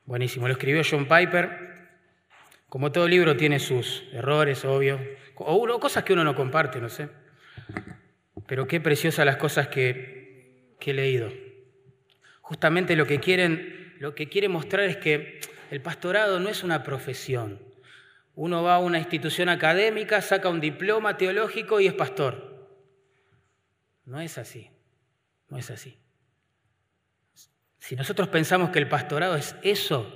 [0.06, 0.46] Buenísimo.
[0.46, 1.76] Lo escribió John Piper.
[2.68, 5.00] Como todo libro tiene sus errores, obvio,
[5.36, 7.08] o cosas que uno no comparte, no sé.
[8.46, 11.30] Pero qué preciosas las cosas que he leído.
[12.40, 15.40] Justamente lo que, quieren, lo que quiere mostrar es que
[15.72, 17.60] el pastorado no es una profesión.
[18.36, 22.68] Uno va a una institución académica, saca un diploma teológico y es pastor.
[24.04, 24.70] No es así,
[25.48, 25.98] no es así.
[27.86, 30.12] Si nosotros pensamos que el pastorado es eso,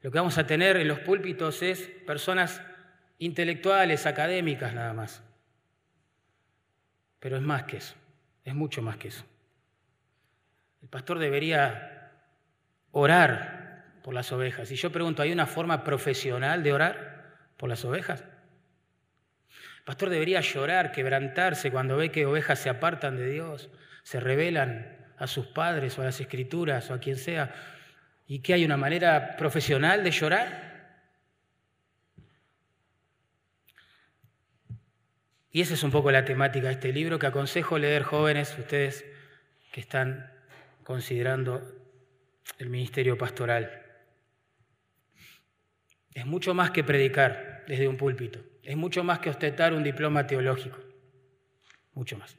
[0.00, 2.62] lo que vamos a tener en los púlpitos es personas
[3.18, 5.22] intelectuales, académicas nada más.
[7.20, 7.96] Pero es más que eso,
[8.44, 9.26] es mucho más que eso.
[10.80, 12.12] El pastor debería
[12.92, 14.70] orar por las ovejas.
[14.70, 18.24] Y yo pregunto, ¿hay una forma profesional de orar por las ovejas?
[19.80, 23.68] El pastor debería llorar, quebrantarse cuando ve que ovejas se apartan de Dios,
[24.02, 27.52] se rebelan a sus padres o a las escrituras o a quien sea,
[28.26, 30.68] y que hay una manera profesional de llorar.
[35.50, 39.04] Y esa es un poco la temática de este libro que aconsejo leer jóvenes, ustedes
[39.72, 40.30] que están
[40.84, 41.62] considerando
[42.58, 43.82] el ministerio pastoral.
[46.12, 50.26] Es mucho más que predicar desde un púlpito, es mucho más que ostentar un diploma
[50.26, 50.78] teológico,
[51.94, 52.36] mucho más.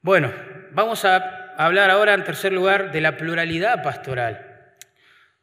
[0.00, 0.32] Bueno,
[0.72, 4.74] vamos a hablar ahora en tercer lugar de la pluralidad pastoral.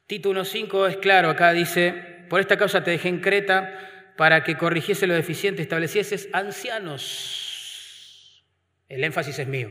[0.08, 4.58] Tito 1.5 es claro, acá dice, por esta causa te dejé en Creta para que
[4.58, 7.50] corrigiese lo deficiente, establecieses ancianos.
[8.90, 9.70] El énfasis es mío.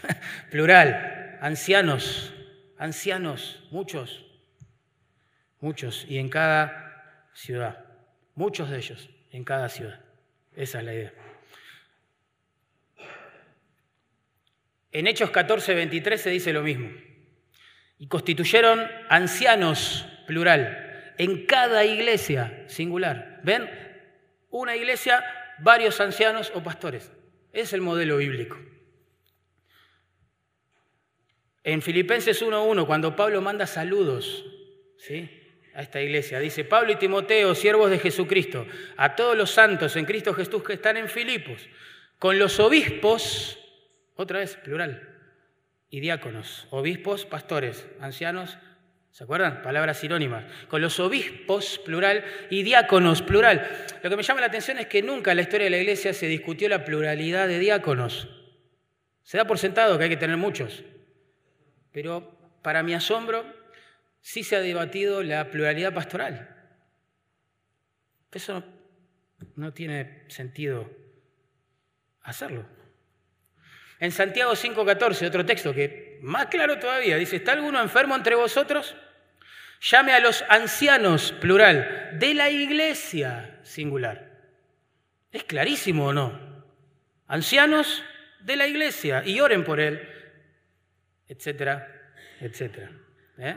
[0.50, 2.32] Plural, ancianos,
[2.78, 4.24] ancianos, muchos,
[5.60, 7.84] muchos, y en cada ciudad,
[8.34, 10.00] muchos de ellos en cada ciudad.
[10.56, 11.12] Esa es la idea.
[14.92, 16.90] En Hechos 14, 23 se dice lo mismo
[17.98, 23.40] y constituyeron ancianos, plural, en cada iglesia, singular.
[23.44, 23.68] ¿Ven?
[24.48, 25.22] Una iglesia,
[25.58, 27.12] varios ancianos o pastores.
[27.52, 28.58] Es el modelo bíblico.
[31.62, 34.46] En Filipenses 1.1, cuando Pablo manda saludos
[34.96, 35.30] ¿sí?
[35.74, 38.66] a esta iglesia, dice, Pablo y Timoteo, siervos de Jesucristo,
[38.96, 41.68] a todos los santos en Cristo Jesús que están en Filipos,
[42.18, 43.58] con los obispos,
[44.14, 45.08] otra vez, plural,
[45.88, 48.58] y diáconos, obispos, pastores, ancianos,
[49.10, 49.62] ¿se acuerdan?
[49.62, 50.44] Palabras sinónimas.
[50.68, 53.68] Con los obispos, plural, y diáconos, plural.
[54.02, 56.14] Lo que me llama la atención es que nunca en la historia de la iglesia
[56.14, 58.28] se discutió la pluralidad de diáconos.
[59.22, 60.84] Se da por sentado que hay que tener muchos.
[61.92, 63.44] Pero para mi asombro,
[64.20, 66.56] sí se ha debatido la pluralidad pastoral.
[68.32, 68.62] Eso
[69.56, 70.88] no tiene sentido
[72.22, 72.79] hacerlo.
[74.00, 78.96] En Santiago 5:14, otro texto que más claro todavía, dice, ¿está alguno enfermo entre vosotros?
[79.82, 84.30] Llame a los ancianos, plural, de la iglesia, singular.
[85.32, 86.64] ¿Es clarísimo o no?
[87.26, 88.02] Ancianos
[88.40, 90.08] de la iglesia y oren por él,
[91.28, 91.86] etcétera,
[92.40, 92.90] etcétera.
[93.38, 93.56] ¿eh?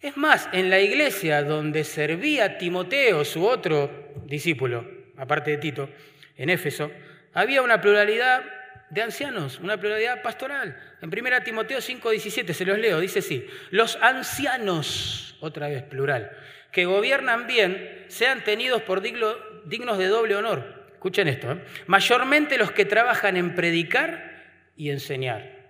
[0.00, 5.90] Es más, en la iglesia donde servía Timoteo, su otro discípulo, aparte de Tito,
[6.36, 6.90] en Éfeso,
[7.34, 8.44] había una pluralidad
[8.92, 10.76] de ancianos, una pluralidad pastoral.
[11.00, 16.30] En 1 Timoteo 5:17 se los leo, dice así, los ancianos, otra vez plural,
[16.70, 20.90] que gobiernan bien, sean tenidos por dignos de doble honor.
[20.92, 21.64] Escuchen esto, ¿eh?
[21.86, 25.62] mayormente los que trabajan en predicar y enseñar.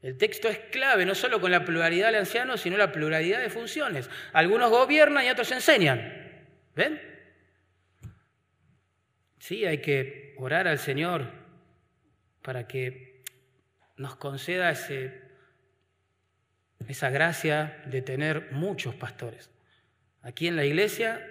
[0.00, 3.50] El texto es clave, no solo con la pluralidad de ancianos, sino la pluralidad de
[3.50, 4.08] funciones.
[4.32, 6.46] Algunos gobiernan y otros enseñan.
[6.76, 7.00] ¿Ven?
[9.38, 11.41] Sí, hay que orar al Señor
[12.42, 13.22] para que
[13.96, 14.70] nos conceda
[16.88, 19.50] esa gracia de tener muchos pastores
[20.22, 21.28] aquí en la iglesia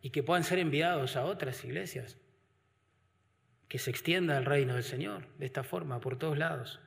[0.00, 2.18] y que puedan ser enviados a otras iglesias,
[3.68, 6.80] que se extienda el reino del Señor de esta forma por todos lados.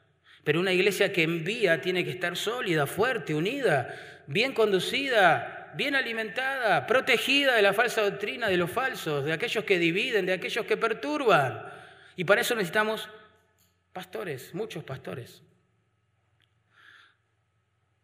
[0.43, 3.95] Pero una iglesia que envía tiene que estar sólida, fuerte, unida,
[4.27, 9.79] bien conducida, bien alimentada, protegida de la falsa doctrina, de los falsos, de aquellos que
[9.79, 11.63] dividen, de aquellos que perturban.
[12.15, 13.09] Y para eso necesitamos
[13.95, 15.41] Pastores, muchos pastores.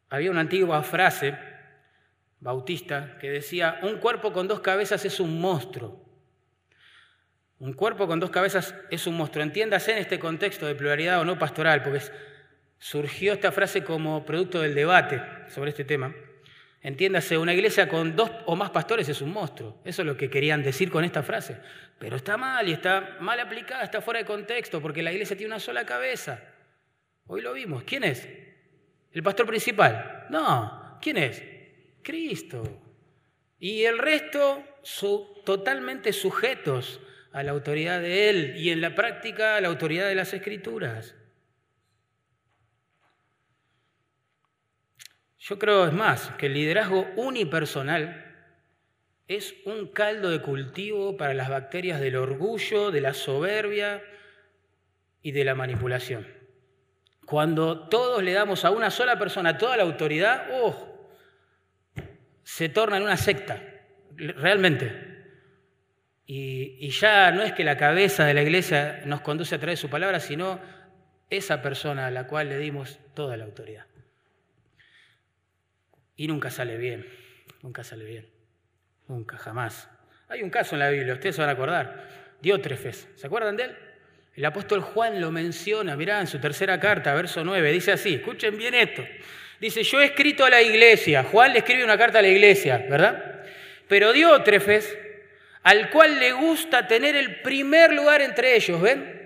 [0.09, 1.37] Había una antigua frase
[2.39, 6.01] bautista que decía, un cuerpo con dos cabezas es un monstruo.
[7.59, 9.43] Un cuerpo con dos cabezas es un monstruo.
[9.43, 12.03] Entiéndase en este contexto de pluralidad o no pastoral, porque
[12.79, 16.15] surgió esta frase como producto del debate sobre este tema.
[16.83, 19.81] Entiéndase, una iglesia con dos o más pastores es un monstruo.
[19.85, 21.57] Eso es lo que querían decir con esta frase.
[21.99, 25.53] Pero está mal y está mal aplicada, está fuera de contexto, porque la iglesia tiene
[25.53, 26.41] una sola cabeza.
[27.27, 27.83] Hoy lo vimos.
[27.83, 28.27] ¿Quién es?
[29.11, 30.25] ¿El pastor principal?
[30.31, 30.97] No.
[31.01, 31.43] ¿Quién es?
[32.01, 32.63] Cristo.
[33.59, 34.63] Y el resto
[35.45, 36.99] totalmente sujetos
[37.31, 41.15] a la autoridad de Él y en la práctica a la autoridad de las Escrituras.
[45.41, 48.27] Yo creo, es más, que el liderazgo unipersonal
[49.27, 54.03] es un caldo de cultivo para las bacterias del orgullo, de la soberbia
[55.23, 56.27] y de la manipulación.
[57.25, 61.09] Cuando todos le damos a una sola persona toda la autoridad, ¡oh!
[62.43, 63.63] se torna en una secta,
[64.15, 65.25] realmente.
[66.27, 69.79] Y, y, ya no es que la cabeza de la iglesia nos conduce a través
[69.79, 70.59] de su palabra, sino
[71.31, 73.90] esa persona a la cual le dimos toda la autoridad.
[76.15, 77.07] Y nunca sale bien,
[77.61, 78.29] nunca sale bien,
[79.07, 79.89] nunca, jamás.
[80.27, 82.07] Hay un caso en la Biblia, ustedes se van a acordar,
[82.41, 83.77] Diótrefes, ¿se acuerdan de él?
[84.33, 88.57] El apóstol Juan lo menciona, mirá, en su tercera carta, verso 9, dice así, escuchen
[88.57, 89.03] bien esto.
[89.59, 92.77] Dice, yo he escrito a la iglesia, Juan le escribe una carta a la iglesia,
[92.89, 93.43] ¿verdad?
[93.87, 94.97] Pero Diótrefes,
[95.63, 99.21] al cual le gusta tener el primer lugar entre ellos, ¿ven?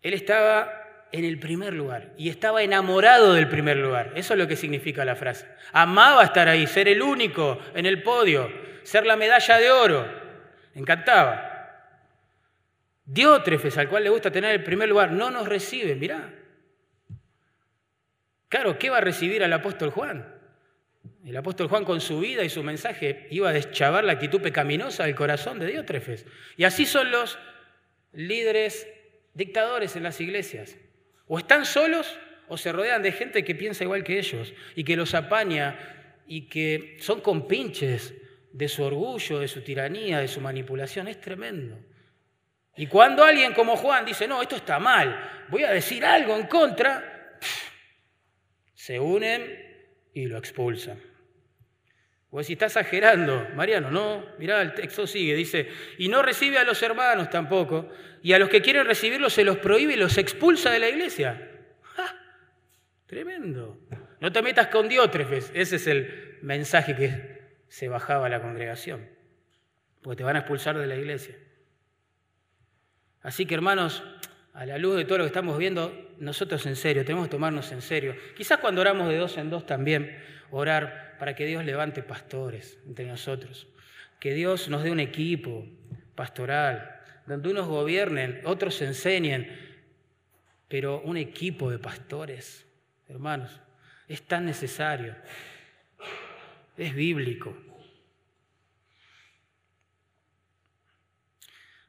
[0.00, 0.81] Él estaba
[1.12, 4.12] en el primer lugar y estaba enamorado del primer lugar.
[4.16, 5.46] Eso es lo que significa la frase.
[5.72, 8.50] Amaba estar ahí, ser el único en el podio,
[8.82, 10.06] ser la medalla de oro.
[10.74, 11.50] Encantaba.
[13.04, 16.32] Diótrefes, al cual le gusta tener el primer lugar, no nos recibe, mirá.
[18.48, 20.26] Claro, ¿qué va a recibir al apóstol Juan?
[21.24, 25.04] El apóstol Juan con su vida y su mensaje iba a deschavar la actitud pecaminosa
[25.04, 26.26] del corazón de Diótrefes.
[26.56, 27.38] Y así son los
[28.12, 28.88] líderes
[29.34, 30.76] dictadores en las iglesias.
[31.32, 34.96] O están solos o se rodean de gente que piensa igual que ellos y que
[34.96, 35.78] los apaña
[36.26, 38.12] y que son compinches
[38.52, 41.08] de su orgullo, de su tiranía, de su manipulación.
[41.08, 41.78] Es tremendo.
[42.76, 46.46] Y cuando alguien como Juan dice, no, esto está mal, voy a decir algo en
[46.48, 47.38] contra,
[48.74, 49.42] se unen
[50.12, 51.00] y lo expulsan.
[52.34, 55.68] O si está exagerando, Mariano, no, mirá, el texto sigue, dice,
[55.98, 57.90] y no recibe a los hermanos tampoco,
[58.22, 61.50] y a los que quieren recibirlos se los prohíbe y los expulsa de la iglesia.
[63.06, 63.78] Tremendo.
[64.20, 69.10] No te metas con Diótrefes, ese es el mensaje que se bajaba a la congregación,
[70.00, 71.36] porque te van a expulsar de la iglesia.
[73.20, 74.02] Así que hermanos,
[74.54, 77.72] a la luz de todo lo que estamos viendo, nosotros en serio, tenemos que tomarnos
[77.72, 78.14] en serio.
[78.36, 80.16] Quizás cuando oramos de dos en dos también,
[80.52, 83.66] orar para que Dios levante pastores entre nosotros,
[84.20, 85.66] que Dios nos dé un equipo
[86.14, 89.50] pastoral, donde unos gobiernen, otros enseñen,
[90.68, 92.66] pero un equipo de pastores,
[93.08, 93.60] hermanos,
[94.06, 95.16] es tan necesario,
[96.76, 97.56] es bíblico.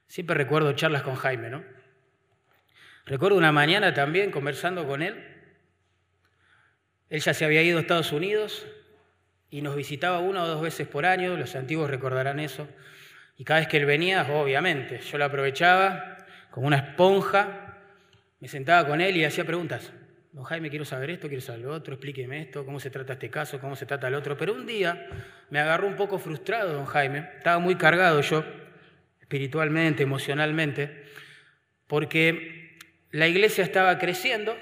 [0.07, 1.72] Siempre recuerdo charlas con Jaime, ¿no?
[3.05, 5.21] Recuerdo una mañana también conversando con él.
[7.09, 8.65] Él ya se había ido a Estados Unidos
[9.49, 12.67] y nos visitaba una o dos veces por año, los antiguos recordarán eso.
[13.37, 16.17] Y cada vez que él venía, obviamente, yo lo aprovechaba
[16.49, 17.77] como una esponja,
[18.39, 19.91] me sentaba con él y hacía preguntas.
[20.31, 23.29] Don Jaime, quiero saber esto, quiero saber lo otro, explíqueme esto, cómo se trata este
[23.29, 24.37] caso, cómo se trata el otro.
[24.37, 25.07] Pero un día
[25.49, 28.43] me agarró un poco frustrado, don Jaime, estaba muy cargado yo
[29.21, 31.03] espiritualmente, emocionalmente,
[31.85, 32.62] porque
[33.13, 34.57] la iglesia estaba creciendo,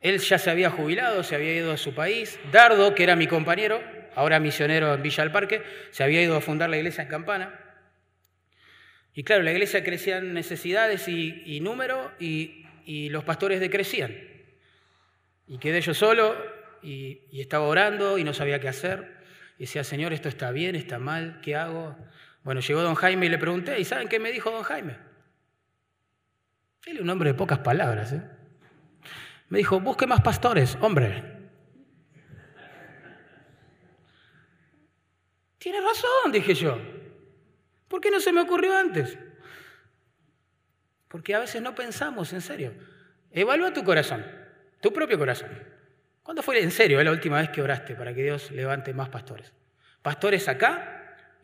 [0.00, 3.28] él ya se había jubilado, se había ido a su país, Dardo, que era mi
[3.28, 3.80] compañero,
[4.16, 7.60] ahora misionero en Villa del Parque, se había ido a fundar la iglesia en Campana.
[9.14, 14.12] Y claro, la iglesia crecía en necesidades y, número y, los pastores decrecían.
[15.46, 16.36] Y quedé yo solo
[16.82, 19.14] y, y, estaba orando y no sabía qué hacer.
[19.58, 21.96] Y decía, Señor, esto está bien, está mal, ¿qué hago?
[22.42, 25.05] Bueno, llegó don Jaime y le pregunté, ¿y saben qué me dijo don Jaime?
[26.86, 28.12] Él es un hombre de pocas palabras.
[28.12, 28.22] ¿eh?
[29.50, 31.22] Me dijo, busque más pastores, hombre.
[35.58, 36.78] Tiene razón, dije yo.
[37.88, 39.18] ¿Por qué no se me ocurrió antes?
[41.08, 42.72] Porque a veces no pensamos en serio.
[43.30, 44.24] Evalúa tu corazón,
[44.80, 45.50] tu propio corazón.
[46.22, 49.52] ¿Cuándo fue en serio la última vez que oraste para que Dios levante más pastores?
[50.00, 50.96] ¿Pastores acá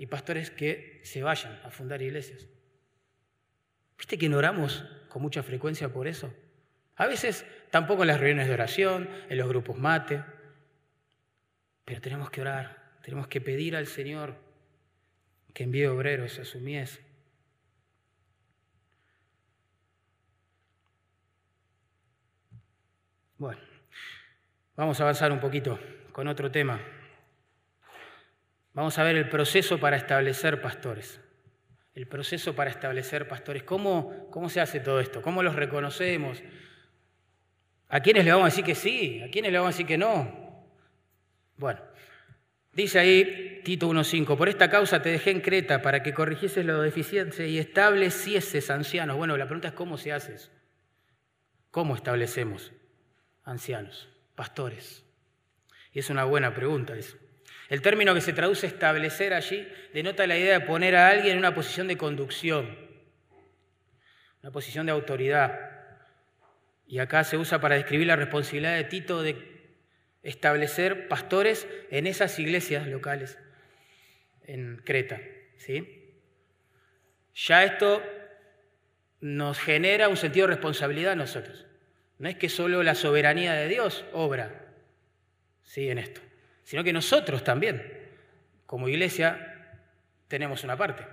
[0.03, 2.49] y pastores que se vayan a fundar iglesias.
[3.97, 6.33] ¿Viste que no oramos con mucha frecuencia por eso?
[6.97, 10.25] A veces tampoco en las reuniones de oración, en los grupos mate,
[11.85, 14.37] pero tenemos que orar, tenemos que pedir al Señor
[15.53, 16.99] que envíe obreros a su mies.
[23.37, 23.61] Bueno,
[24.77, 25.79] vamos a avanzar un poquito
[26.13, 26.81] con otro tema.
[28.73, 31.21] Vamos a ver el proceso para establecer pastores.
[31.95, 33.63] El proceso para establecer pastores.
[33.65, 35.21] ¿Cómo, cómo se hace todo esto?
[35.21, 36.43] ¿Cómo los reconocemos?
[37.89, 39.21] ¿A quiénes le vamos a decir que sí?
[39.23, 40.67] ¿A quiénes le vamos a decir que no?
[41.59, 41.81] Bueno,
[42.73, 46.81] dice ahí Tito 1.5, por esta causa te dejé en Creta para que corrigieses lo
[46.81, 49.17] deficiente y establecieses ancianos.
[49.17, 50.51] Bueno, la pregunta es cómo se hace eso.
[51.71, 52.73] ¿Cómo establecemos
[53.45, 55.05] ancianos, pastores?
[55.93, 57.17] Y es una buena pregunta eso.
[57.73, 61.39] El término que se traduce establecer allí denota la idea de poner a alguien en
[61.39, 62.77] una posición de conducción.
[64.43, 65.59] una posición de autoridad.
[66.87, 69.79] Y acá se usa para describir la responsabilidad de Tito de
[70.23, 73.39] establecer pastores en esas iglesias locales
[74.43, 75.23] en Creta.
[75.57, 76.21] ¿sí?
[77.35, 78.03] Ya esto
[79.23, 81.65] nos genera un sentido de responsabilidad a nosotros.
[82.19, 84.75] No es que solo la soberanía de Dios obra
[85.63, 85.89] ¿sí?
[85.89, 86.21] en esto,
[86.65, 87.83] sino que nosotros también,
[88.67, 89.79] como iglesia,
[90.29, 91.05] tenemos una parte.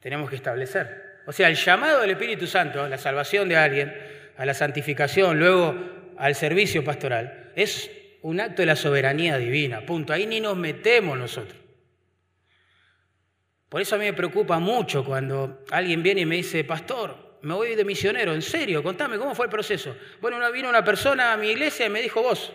[0.00, 1.20] Tenemos que establecer.
[1.26, 3.94] O sea, el llamado del Espíritu Santo, la salvación de alguien,
[4.36, 5.74] a la santificación, luego
[6.18, 7.90] al servicio pastoral, es
[8.22, 9.86] un acto de la soberanía divina.
[9.86, 10.12] Punto.
[10.12, 11.58] Ahí ni nos metemos nosotros.
[13.68, 17.54] Por eso a mí me preocupa mucho cuando alguien viene y me dice, pastor, me
[17.54, 19.96] voy de misionero, en serio, contame, ¿cómo fue el proceso?
[20.20, 22.52] Bueno, vino una persona a mi iglesia y me dijo, vos,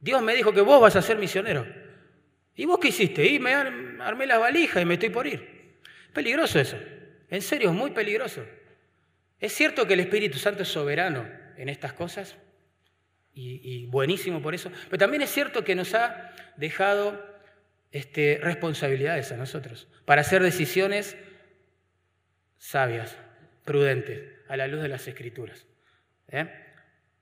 [0.00, 1.66] Dios me dijo que vos vas a ser misionero.
[2.54, 3.26] ¿Y vos qué hiciste?
[3.26, 5.78] Y me armé las valijas y me estoy por ir.
[6.12, 6.76] Peligroso eso.
[7.28, 8.44] En serio, es muy peligroso.
[9.38, 11.26] Es cierto que el Espíritu Santo es soberano
[11.56, 12.36] en estas cosas
[13.32, 17.24] y, buenísimo por eso, pero también es cierto que nos ha dejado
[17.90, 21.16] este, responsabilidades a nosotros para hacer decisiones
[22.58, 23.16] sabias,
[23.64, 25.64] prudentes, a la luz de las escrituras.
[26.28, 26.59] ¿eh?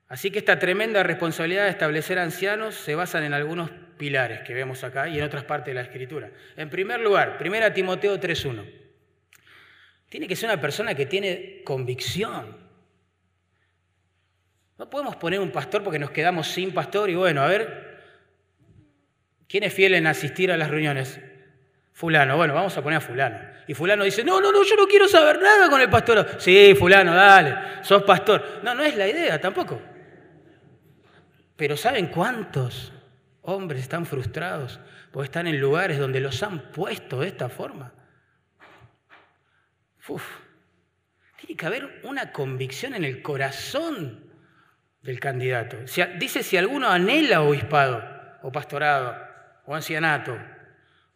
[0.08, 4.82] Así que esta tremenda responsabilidad de establecer ancianos se basa en algunos pilares que vemos
[4.84, 6.30] acá y en otras partes de la escritura.
[6.56, 8.64] En primer lugar, 1 Timoteo 3.1.
[10.08, 12.56] Tiene que ser una persona que tiene convicción.
[14.78, 17.88] No podemos poner un pastor porque nos quedamos sin pastor y bueno, a ver,
[19.48, 21.18] ¿Quién es fiel en asistir a las reuniones?
[21.92, 22.36] Fulano.
[22.36, 23.38] Bueno, vamos a poner a fulano.
[23.66, 26.36] Y fulano dice, no, no, no, yo no quiero saber nada con el pastor.
[26.38, 28.60] Sí, fulano, dale, sos pastor.
[28.62, 29.80] No, no es la idea tampoco.
[31.58, 32.92] Pero ¿saben cuántos
[33.42, 34.78] hombres están frustrados
[35.10, 37.92] porque están en lugares donde los han puesto de esta forma?
[40.06, 40.22] Uf,
[41.40, 44.30] tiene que haber una convicción en el corazón
[45.02, 45.78] del candidato.
[46.20, 48.04] Dice si alguno anhela obispado
[48.42, 49.16] o pastorado
[49.66, 50.38] o ancianato.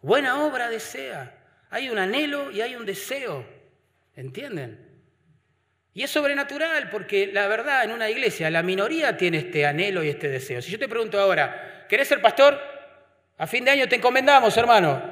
[0.01, 1.39] Buena obra desea.
[1.71, 3.47] Hay un anhelo y hay un deseo.
[4.17, 4.92] ¿Entienden?
[5.95, 10.09] Y es sobrenatural porque la verdad en una iglesia la minoría tiene este anhelo y
[10.09, 10.63] este deseo.
[10.63, 12.59] Si yo te pregunto ahora, ¿querés ser pastor?
[13.37, 15.03] A fin de año te encomendamos, hermano.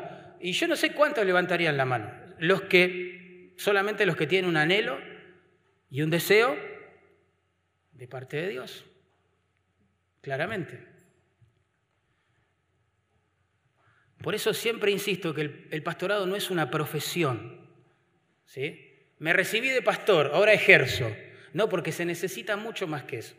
[0.41, 2.11] Y yo no sé cuántos levantarían la mano.
[2.39, 4.99] Los que, solamente los que tienen un anhelo
[5.91, 6.57] y un deseo
[7.93, 8.87] de parte de Dios.
[10.23, 10.87] Claramente.
[14.23, 17.69] Por eso siempre insisto que el, pastorado no es una profesión.
[18.47, 18.90] ¿sí?
[19.21, 21.15] Me recibí de pastor, ahora ejerzo.
[21.53, 23.35] No, porque se necesita mucho más que eso.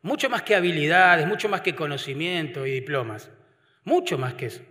[0.00, 3.30] Mucho más que habilidades, mucho más que conocimiento y diplomas.
[3.84, 4.62] Mucho más que eso.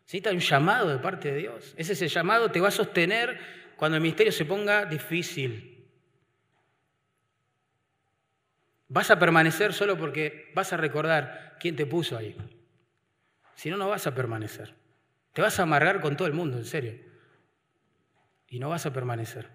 [0.00, 1.72] Necesita un llamado de parte de Dios.
[1.76, 3.38] Ese, llamado te va a sostener
[3.76, 5.86] cuando el ministerio se ponga difícil.
[8.88, 12.36] Vas a permanecer solo porque vas a recordar quién te puso ahí.
[13.54, 14.74] Si no, no vas a permanecer.
[15.32, 17.13] Te vas a amargar con todo el mundo, en serio.
[18.54, 19.48] Y no vas a permanecer.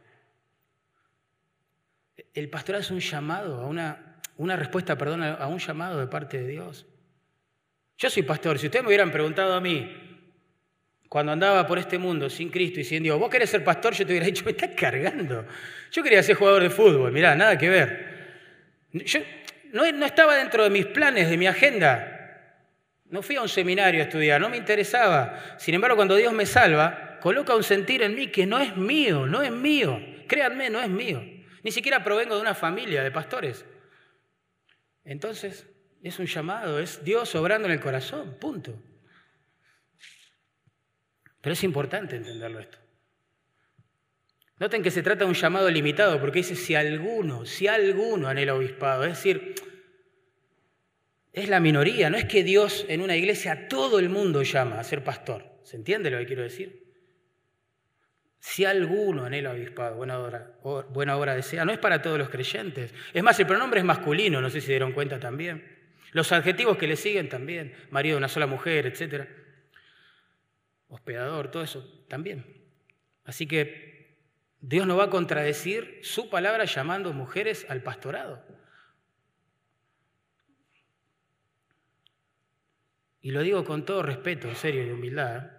[2.33, 6.37] El pastorado es un llamado, a una, una respuesta, perdón, a un llamado de parte
[6.37, 6.85] de Dios.
[7.97, 8.59] Yo soy pastor.
[8.59, 9.89] Si ustedes me hubieran preguntado a mí,
[11.07, 13.93] cuando andaba por este mundo sin Cristo y sin Dios, ¿vos querés ser pastor?
[13.93, 15.45] Yo te hubiera dicho, me estás cargando.
[15.93, 18.09] Yo quería ser jugador de fútbol, mirá, nada que ver.
[18.91, 19.21] Yo
[19.71, 22.65] no, no estaba dentro de mis planes, de mi agenda.
[23.05, 25.55] No fui a un seminario a estudiar, no me interesaba.
[25.57, 29.25] Sin embargo, cuando Dios me salva, coloca un sentir en mí que no es mío,
[29.27, 29.99] no es mío.
[30.27, 31.21] Créanme, no es mío.
[31.63, 33.65] Ni siquiera provengo de una familia de pastores.
[35.03, 35.67] Entonces,
[36.03, 38.81] es un llamado, es Dios obrando en el corazón, punto.
[41.41, 42.77] Pero es importante entenderlo esto.
[44.59, 48.55] Noten que se trata de un llamado limitado, porque dice si alguno, si alguno anhela
[48.55, 49.55] obispado, es decir,
[51.31, 54.83] es la minoría, no es que Dios en una iglesia todo el mundo llama a
[54.83, 55.45] ser pastor.
[55.63, 56.88] ¿Se entiende lo que quiero decir?
[58.39, 60.53] Si alguno anhela obispado, buena obra,
[60.89, 62.93] buena obra desea, no es para todos los creyentes.
[63.13, 65.77] Es más, el pronombre es masculino, no sé si dieron cuenta también.
[66.13, 69.27] Los adjetivos que le siguen también, marido de una sola mujer, etc.
[70.87, 72.45] Hospedador, todo eso también.
[73.25, 74.17] Así que
[74.61, 78.43] Dios no va a contradecir su palabra llamando mujeres al pastorado.
[83.21, 85.37] Y lo digo con todo respeto, en serio, y humildad.
[85.37, 85.58] ¿eh?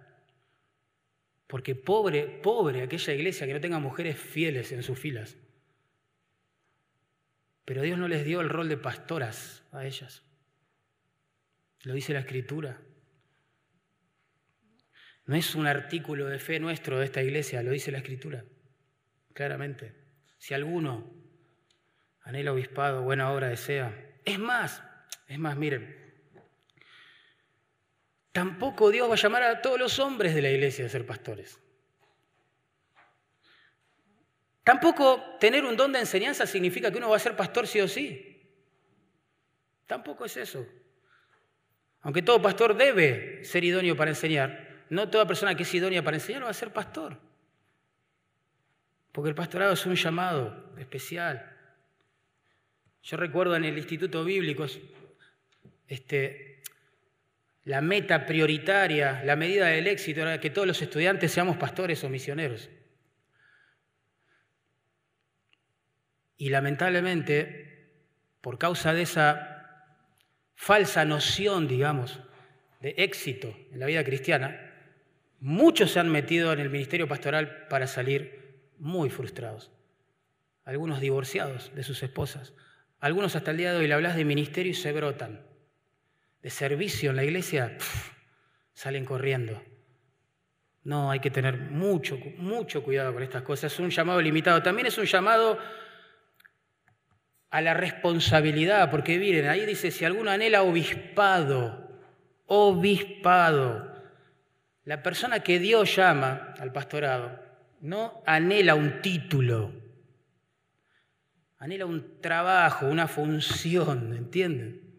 [1.51, 5.35] Porque pobre, pobre aquella iglesia que no tenga mujeres fieles en sus filas.
[7.65, 10.23] Pero Dios no les dio el rol de pastoras a ellas.
[11.81, 12.81] Lo dice la escritura.
[15.25, 18.45] No es un artículo de fe nuestro de esta iglesia, lo dice la escritura,
[19.33, 19.93] claramente.
[20.37, 21.13] Si alguno
[22.21, 24.21] anhela obispado, buena obra desea.
[24.23, 24.81] Es más,
[25.27, 26.00] es más, miren,
[28.31, 31.59] tampoco Dios va a llamar a todos los hombres de la iglesia a ser pastores.
[34.63, 37.87] Tampoco tener un don de enseñanza significa que uno va a ser pastor sí o
[37.87, 38.27] sí.
[39.87, 40.65] Tampoco es eso.
[42.01, 46.17] Aunque todo pastor debe ser idóneo para enseñar, no toda persona que es idónea para
[46.17, 47.19] enseñar va a ser pastor.
[49.11, 51.57] Porque el pastorado es un llamado especial.
[53.03, 54.65] Yo recuerdo en el Instituto Bíblico,
[55.87, 56.50] este,
[57.71, 62.09] la meta prioritaria, la medida del éxito era que todos los estudiantes seamos pastores o
[62.09, 62.69] misioneros.
[66.35, 67.93] Y lamentablemente,
[68.41, 69.87] por causa de esa
[70.53, 72.19] falsa noción, digamos,
[72.81, 74.73] de éxito en la vida cristiana,
[75.39, 79.71] muchos se han metido en el ministerio pastoral para salir muy frustrados.
[80.65, 82.53] Algunos divorciados de sus esposas.
[82.99, 85.50] Algunos hasta el día de hoy le hablas de ministerio y se brotan.
[86.41, 87.77] De servicio en la iglesia,
[88.73, 89.61] salen corriendo.
[90.83, 93.71] No, hay que tener mucho, mucho cuidado con estas cosas.
[93.71, 94.63] Es un llamado limitado.
[94.63, 95.59] También es un llamado
[97.51, 101.99] a la responsabilidad, porque miren, ahí dice, si alguno anhela obispado,
[102.47, 103.91] obispado,
[104.85, 107.39] la persona que Dios llama al pastorado
[107.81, 109.73] no anhela un título,
[111.59, 114.90] anhela un trabajo, una función, ¿entienden?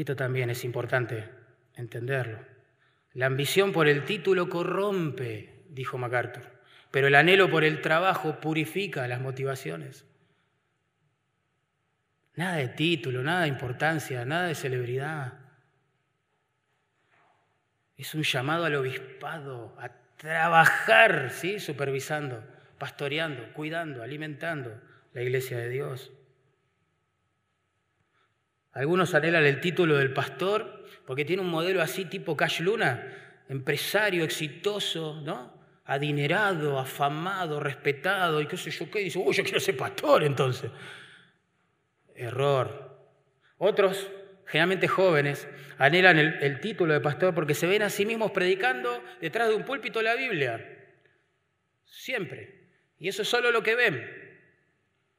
[0.00, 1.28] Esto también es importante
[1.74, 2.38] entenderlo.
[3.14, 6.58] La ambición por el título corrompe, dijo MacArthur
[6.90, 10.06] pero el anhelo por el trabajo purifica las motivaciones.
[12.34, 15.34] Nada de título, nada de importancia, nada de celebridad.
[17.96, 21.58] Es un llamado al obispado, a trabajar, ¿sí?
[21.58, 22.42] supervisando,
[22.78, 24.80] pastoreando, cuidando, alimentando
[25.12, 26.12] la iglesia de Dios.
[28.78, 34.22] Algunos anhelan el título del pastor porque tiene un modelo así tipo Cash Luna, empresario
[34.22, 35.52] exitoso, ¿no?
[35.84, 40.70] adinerado, afamado, respetado y qué sé yo qué, dice, uy, yo quiero ser pastor entonces.
[42.14, 42.96] Error.
[43.56, 44.08] Otros,
[44.46, 45.48] generalmente jóvenes,
[45.78, 49.64] anhelan el, título de pastor porque se ven a sí mismos predicando detrás de un
[49.64, 50.86] púlpito la Biblia.
[51.84, 52.68] Siempre.
[52.96, 53.96] Y eso es solo lo que ven.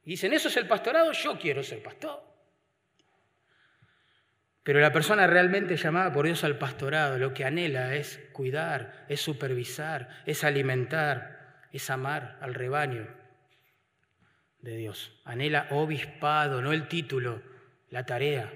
[0.04, 1.12] Y dicen, ¿eso es el pastorado?
[1.12, 2.29] Yo quiero ser pastor.
[4.62, 9.20] Pero la persona realmente llamada por Dios al pastorado lo que anhela es cuidar, es
[9.20, 13.08] supervisar, es alimentar, es amar al rebaño
[14.60, 15.18] de Dios.
[15.24, 17.42] Anhela obispado, no el título,
[17.88, 18.52] la tarea.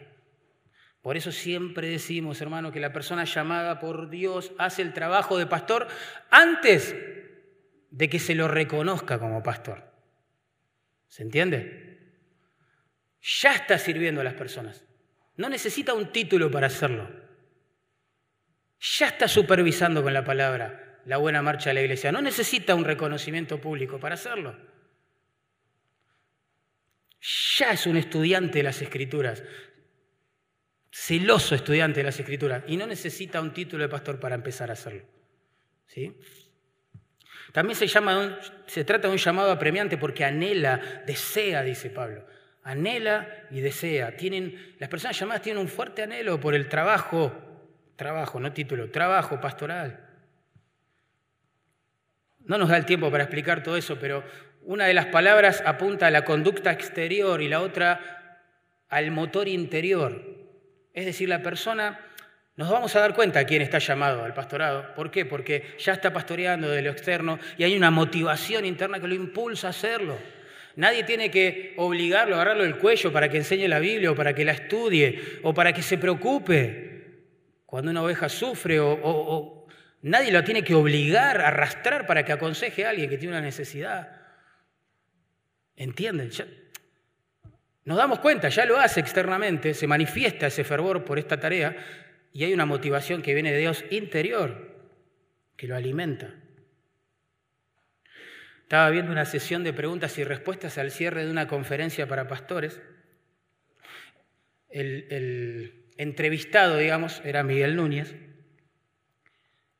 [1.00, 5.46] Por eso siempre decimos, hermano, que la persona llamada por Dios hace el trabajo de
[5.46, 5.86] pastor
[6.30, 6.94] antes
[7.90, 9.84] de que se lo reconozca como pastor.
[11.08, 12.14] ¿Se entiende?
[13.20, 14.84] Ya está sirviendo a las personas.
[15.36, 17.08] No necesita un título para hacerlo.
[18.78, 22.12] Ya está supervisando con la palabra la buena marcha de la iglesia.
[22.12, 24.56] No necesita un reconocimiento público para hacerlo.
[27.56, 29.42] Ya es un estudiante de las escrituras,
[30.90, 34.74] celoso estudiante de las escrituras, y no necesita un título de pastor para empezar a
[34.74, 35.04] hacerlo.
[35.86, 36.14] ¿Sí?
[37.52, 42.26] También se, llama se trata de un llamado apremiante porque anhela, desea, dice Pablo,
[42.64, 44.16] anhela y desea.
[44.16, 47.32] Tienen, las personas llamadas tienen un fuerte anhelo por el trabajo,
[47.96, 50.00] trabajo, no título, trabajo pastoral.
[52.40, 54.24] No nos da el tiempo para explicar todo eso, pero
[54.62, 58.40] una de las palabras apunta a la conducta exterior y la otra
[58.88, 60.22] al motor interior.
[60.92, 62.00] Es decir, la persona,
[62.56, 64.94] nos vamos a dar cuenta quién está llamado al pastorado.
[64.94, 65.24] ¿Por qué?
[65.24, 69.66] Porque ya está pastoreando de lo externo y hay una motivación interna que lo impulsa
[69.66, 70.16] a hacerlo.
[70.76, 74.44] Nadie tiene que obligarlo, agarrarlo del cuello para que enseñe la Biblia o para que
[74.44, 76.94] la estudie o para que se preocupe.
[77.66, 79.66] Cuando una oveja sufre o,
[80.02, 84.20] nadie lo tiene que obligar, arrastrar para que aconseje a alguien que tiene una necesidad.
[85.76, 86.30] ¿Entienden?
[87.84, 91.76] nos damos cuenta, ya lo hace externamente, se manifiesta ese fervor por esta tarea
[92.32, 94.74] y hay una motivación que viene de Dios interior
[95.56, 96.34] que lo alimenta.
[98.64, 102.80] Estaba viendo una sesión de preguntas y respuestas al cierre de una conferencia para pastores.
[104.70, 108.14] El, entrevistado, digamos, era Miguel Núñez.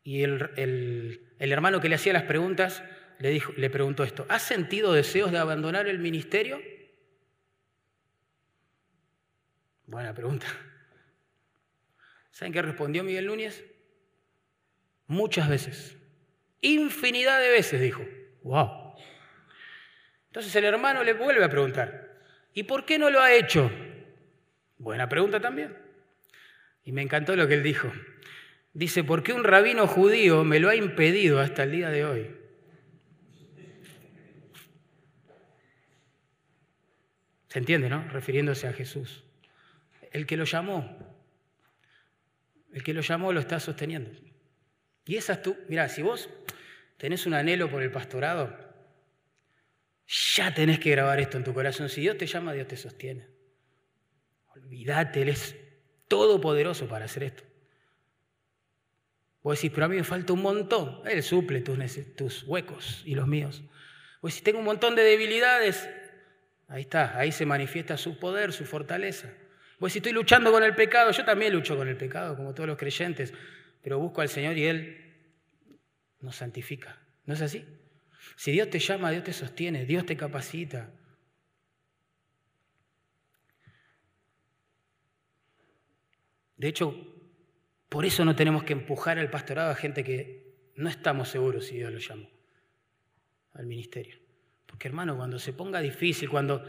[0.02, 2.84] Y el, hermano que le hacía las preguntas
[3.20, 6.60] le, dijo, le preguntó esto, ¿has sentido deseos de abandonar el ministerio?
[9.86, 10.46] Buena pregunta.
[12.32, 13.64] ¿Saben qué respondió Miguel Núñez?
[15.06, 15.96] Muchas veces
[16.60, 18.04] Infinidad de veces, dijo.
[18.44, 18.94] ¡Wow!
[20.26, 22.20] Entonces el hermano le vuelve a preguntar,
[22.52, 23.70] ¿y por qué no lo ha hecho?
[24.78, 25.76] Buena pregunta también.
[26.84, 27.90] Y me encantó lo que él dijo.
[28.74, 32.36] Dice, ¿por qué un rabino judío me lo ha impedido hasta el día de hoy?
[37.48, 38.06] ¿Se entiende, no?
[38.08, 39.24] Refiriéndose a Jesús.
[40.10, 40.98] El que lo llamó,
[42.72, 44.10] el que lo llamó lo está sosteniendo.
[45.06, 46.28] Y esa es tú, mira, si vos
[47.04, 48.56] tenés un anhelo por el pastorado,
[50.06, 51.90] ya tenés que grabar esto en tu corazón.
[51.90, 53.28] Si Dios te llama, Dios te sostiene.
[54.56, 55.54] Olvídate, Él es
[56.08, 57.42] todopoderoso para hacer esto.
[59.42, 61.02] Vos decís, pero a mí me falta un montón.
[61.04, 63.62] Él suple tus, huecos y los míos.
[64.22, 65.86] Vos decís, tengo un montón de debilidades.
[66.68, 69.28] Ahí está, ahí se manifiesta su poder, su fortaleza.
[69.78, 71.10] Vos decís, estoy luchando con el pecado.
[71.10, 73.34] Yo también lucho con el pecado, como todos los creyentes.
[73.82, 75.03] Pero busco al Señor y Él
[76.24, 76.98] nos santifica.
[77.26, 77.64] ¿No es así?
[78.36, 80.90] Si Dios te llama, Dios te sostiene, Dios te capacita.
[86.56, 86.94] De hecho,
[87.88, 91.76] por eso no tenemos que empujar al pastorado a gente que no estamos seguros si
[91.76, 92.30] Dios lo llamó
[93.52, 94.18] al ministerio.
[94.66, 96.64] Porque hermano, cuando se ponga difícil, cuando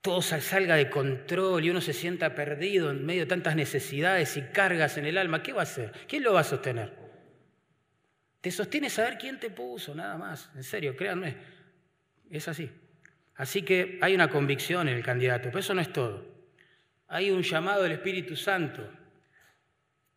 [0.00, 4.42] todo salga de control y uno se sienta perdido en medio de tantas necesidades y
[4.42, 5.92] cargas en el alma, ¿qué va a hacer?
[6.06, 7.07] ¿Quién lo va a sostener?
[8.40, 10.50] Te sostiene saber quién te puso, nada más.
[10.54, 11.36] En serio, créanme,
[12.30, 12.70] es así.
[13.34, 16.38] Así que hay una convicción en el candidato, pero eso no es todo
[17.08, 18.86] hay un llamado del Espíritu Santo.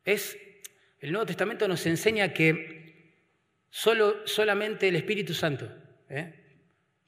[0.04, 0.38] Es,
[1.00, 3.16] el Nuevo Testamento nos enseña que
[3.70, 5.72] solo, solamente el Espíritu Santo
[6.10, 6.34] ¿eh?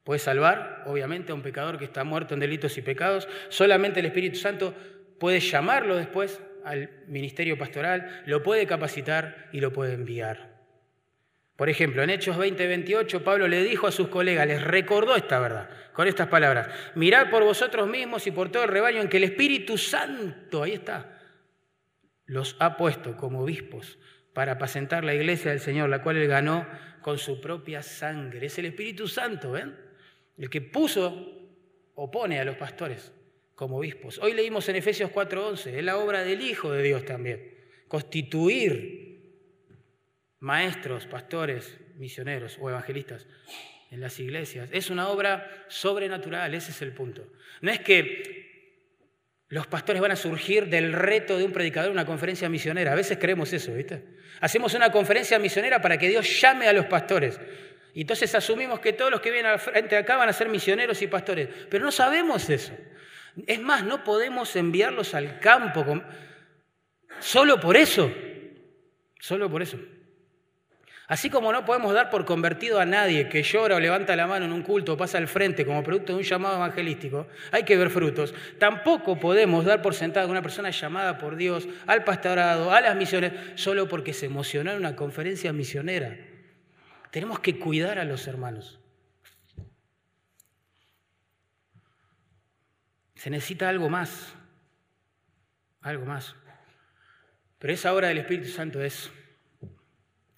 [0.03, 3.27] puede salvar, obviamente, a un pecador que está muerto en delitos y pecados.
[3.49, 4.73] Solamente el Espíritu Santo
[5.19, 10.52] puede llamarlo después al ministerio pastoral, lo puede capacitar y lo puede enviar.
[11.55, 15.69] Por ejemplo, en Hechos 20:28, Pablo le dijo a sus colegas, les recordó esta verdad,
[15.93, 19.25] con estas palabras, mirad por vosotros mismos y por todo el rebaño en que el
[19.25, 21.19] Espíritu Santo, ahí está,
[22.25, 23.99] los ha puesto como obispos
[24.33, 26.67] para apacentar la iglesia del Señor, la cual él ganó
[27.01, 28.47] con su propia sangre.
[28.47, 29.77] Es el Espíritu Santo, ¿ven?
[30.37, 31.49] El que puso
[31.93, 33.11] o pone a los pastores
[33.53, 34.17] como obispos.
[34.19, 37.53] Hoy leímos en Efesios 4:11, es la obra del Hijo de Dios también,
[37.87, 39.02] constituir
[40.43, 43.25] maestros, pastores, misioneros o evangelistas
[43.91, 44.69] en las iglesias.
[44.73, 47.31] Es una obra sobrenatural, ese es el punto.
[47.61, 48.43] No es que
[49.47, 52.91] los pastores van a surgir del reto de un predicador en una conferencia misionera.
[52.91, 54.03] A veces creemos eso, ¿viste?
[54.41, 57.39] Hacemos una conferencia misionera para que Dios llame a los pastores.
[57.93, 61.01] Y entonces asumimos que todos los que vienen al frente acá van a ser misioneros
[61.01, 61.47] y pastores.
[61.69, 62.73] Pero no sabemos eso.
[63.47, 66.03] Es más, no podemos enviarlos al campo
[67.21, 68.11] solo por eso.
[69.21, 69.79] Solo por eso.
[71.13, 74.45] Así como no podemos dar por convertido a nadie que llora o levanta la mano
[74.45, 77.77] en un culto o pasa al frente como producto de un llamado evangelístico, hay que
[77.77, 78.33] ver frutos.
[78.57, 82.95] Tampoco podemos dar por sentado a una persona llamada por Dios al pastorado, a las
[82.95, 86.17] misiones, solo porque se emocionó en una conferencia misionera.
[87.11, 88.79] Tenemos que cuidar a los hermanos.
[93.13, 94.33] Se necesita algo más,
[95.81, 96.35] algo más.
[97.59, 99.11] Pero esa obra del Espíritu Santo es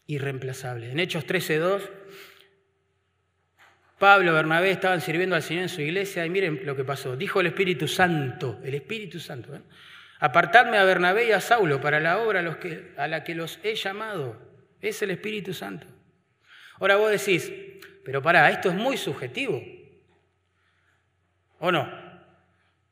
[0.08, 0.92] irreemplazable.
[0.92, 1.82] En Hechos 13.2,
[3.98, 7.16] Pablo y Bernabé estaban sirviendo al Señor en su iglesia y miren lo que pasó.
[7.16, 9.62] Dijo el Espíritu Santo, el Espíritu Santo, ¿eh?
[10.20, 12.40] apartadme a Bernabé y a Saulo para la obra
[12.98, 14.38] a, la que los he llamado.
[14.82, 15.88] Es el Espíritu Santo.
[16.80, 17.52] Ahora vos decís,
[18.04, 19.64] pero pará, esto es muy subjetivo.
[21.60, 21.90] ¿O no?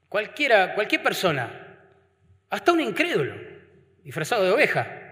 [0.07, 1.78] Cualquiera, cualquier persona,
[2.49, 3.36] hasta un incrédulo,
[4.03, 5.03] disfrazado de oveja,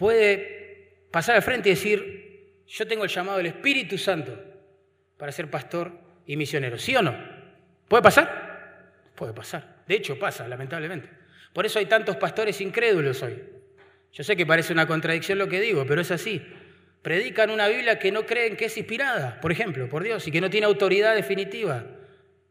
[0.00, 4.34] puede pasar al frente y decir, yo tengo el llamado del Espíritu Santo
[5.18, 5.92] para ser pastor
[6.24, 6.78] y misionero.
[6.78, 7.14] ¿Sí o no?
[7.86, 8.94] ¿Puede pasar?
[9.14, 9.82] Puede pasar.
[9.86, 11.10] De hecho, pasa, lamentablemente.
[11.52, 13.42] Por eso hay tantos pastores incrédulos hoy.
[14.14, 16.40] Yo sé que parece una contradicción lo que digo, pero es así.
[17.02, 20.40] Predican una Biblia que no creen que es inspirada, por ejemplo, por Dios, y que
[20.40, 21.84] no tiene autoridad definitiva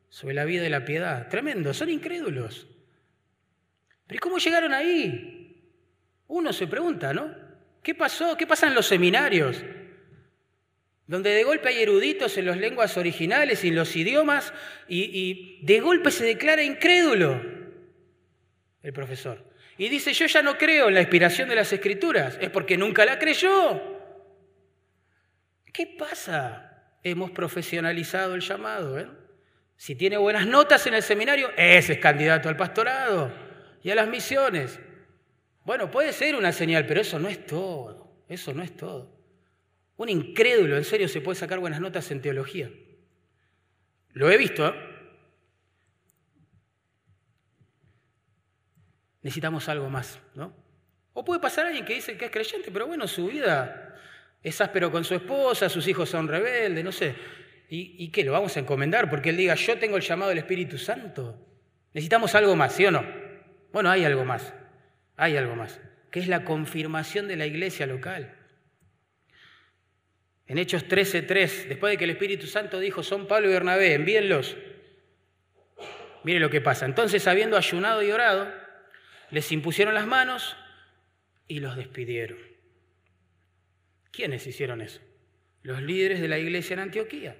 [0.07, 1.27] sobre la vida y la piedad.
[1.29, 2.67] Tremendo, son incrédulos.
[4.05, 5.38] Pero ¿y cómo llegaron ahí?
[6.29, 7.35] Uno se pregunta, ¿no?
[7.81, 8.37] ¿Qué pasó?
[8.37, 9.63] ¿Qué pasa en los seminarios?
[11.07, 14.53] Donde de golpe hay eruditos en las lenguas originales y en los idiomas
[14.87, 17.41] y, de golpe se declara incrédulo
[18.83, 19.43] el profesor.
[19.79, 23.05] Y dice, yo ya no creo en la inspiración de las escrituras, es porque nunca
[23.05, 23.81] la creyó.
[25.73, 26.93] ¿Qué pasa?
[27.01, 28.99] Hemos profesionalizado el llamado.
[28.99, 29.07] ¿eh?
[29.77, 33.33] Si tiene buenas notas en el seminario, ese es candidato al pastorado
[33.81, 34.79] y a las misiones.
[35.69, 38.23] Bueno, puede ser una señal, pero eso no es todo.
[38.27, 39.15] Eso no es todo.
[39.97, 42.71] Un incrédulo, en serio, se puede sacar buenas notas en teología.
[44.13, 44.67] Lo he visto.
[44.67, 44.73] ¿eh?
[49.21, 50.55] Necesitamos algo más, ¿no?
[51.13, 53.95] O puede pasar alguien que dice que es creyente, pero bueno, su vida
[54.41, 57.13] es áspero con su esposa, sus hijos son rebeldes, no sé.
[57.69, 58.23] ¿Y, ¿Y qué?
[58.23, 59.07] ¿Lo vamos a encomendar?
[59.07, 61.37] Porque él diga, yo tengo el llamado del Espíritu Santo.
[61.93, 63.05] Necesitamos algo más, ¿sí o no?
[63.71, 64.51] Bueno, hay algo más.
[65.21, 68.33] Hay algo más, que es la confirmación de la iglesia local.
[70.47, 74.55] En Hechos 13:3, después de que el Espíritu Santo dijo, son Pablo y Bernabé, envíenlos.
[76.23, 76.85] Mire lo que pasa.
[76.85, 78.49] Entonces, habiendo ayunado y orado,
[79.29, 80.55] les impusieron las manos
[81.49, 82.37] y los despidieron.
[84.11, 85.01] ¿Quiénes hicieron eso?
[85.63, 87.35] Los líderes de la iglesia en Antioquía.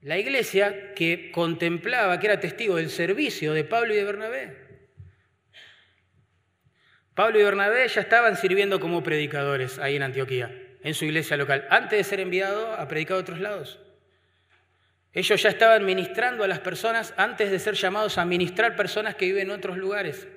[0.00, 4.67] La iglesia que contemplaba, que era testigo del servicio de Pablo y de Bernabé.
[7.18, 10.54] Pablo y Bernabé ya estaban sirviendo como predicadores ahí en Antioquía,
[10.84, 13.80] en su iglesia local, antes de ser enviados a predicar a otros lados.
[15.12, 19.26] Ellos ya estaban ministrando a las personas antes de ser llamados a ministrar personas que
[19.26, 20.28] viven en otros lugares.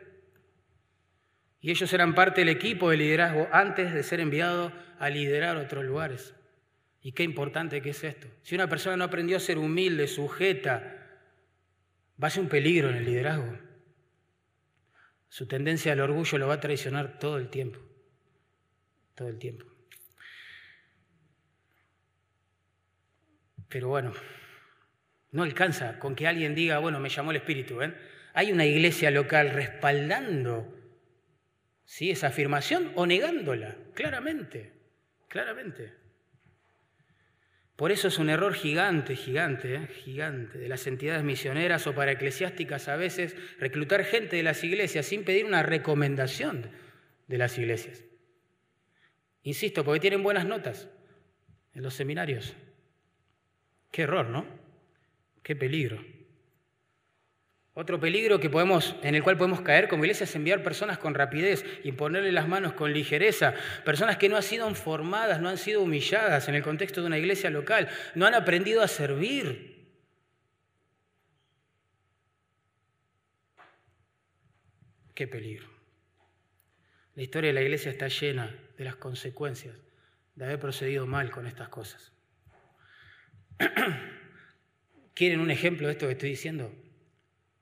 [1.60, 5.86] Y ellos eran parte del equipo de liderazgo antes de ser enviados a liderar otros
[5.86, 6.34] lugares.
[7.04, 8.26] Y qué importante que es esto.
[8.42, 10.98] Si una persona no aprendió a ser humilde, sujeta,
[12.22, 13.71] va a ser un peligro en el liderazgo.
[15.32, 17.80] Su tendencia al orgullo lo va a traicionar todo el tiempo.
[19.16, 19.66] Todo el tiempo.
[23.70, 24.12] Pero bueno,
[25.32, 27.80] no alcanza con que alguien diga, bueno, me llamó el Espíritu.
[28.34, 30.78] Hay una iglesia local respaldando
[31.86, 32.12] ¿sí?
[32.12, 34.74] esa afirmación o negándola, claramente,
[35.30, 35.94] claramente.
[37.82, 39.88] Por eso es un error gigante, gigante, ¿eh?
[39.88, 45.08] gigante de las entidades misioneras o para eclesiásticas a veces reclutar gente de las iglesias
[45.08, 46.70] sin pedir una recomendación
[47.26, 48.04] de las iglesias.
[49.42, 50.90] Insisto, porque tienen buenas notas
[51.74, 52.54] en los seminarios.
[53.90, 54.46] Qué error, ¿no?
[55.42, 56.06] Qué peligro.
[57.74, 61.94] Otro peligro en el cual podemos caer como iglesia es enviar personas con rapidez y
[61.94, 63.54] ponerle las manos con ligereza,
[63.86, 67.18] personas que no han sido formadas, no han sido humilladas en el contexto de una
[67.18, 69.72] iglesia local, no han aprendido a servir.
[75.16, 75.70] Qué peligro.
[77.16, 79.78] La historia de la iglesia está llena de las consecuencias
[80.36, 82.12] de haber procedido mal con estas cosas.
[85.14, 86.74] ¿Quieren un ejemplo de esto que estoy diciendo?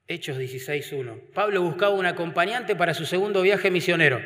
[0.10, 1.34] Hechos 16.1.
[1.36, 4.20] Pablo buscaba un acompañante para su segundo viaje misionero.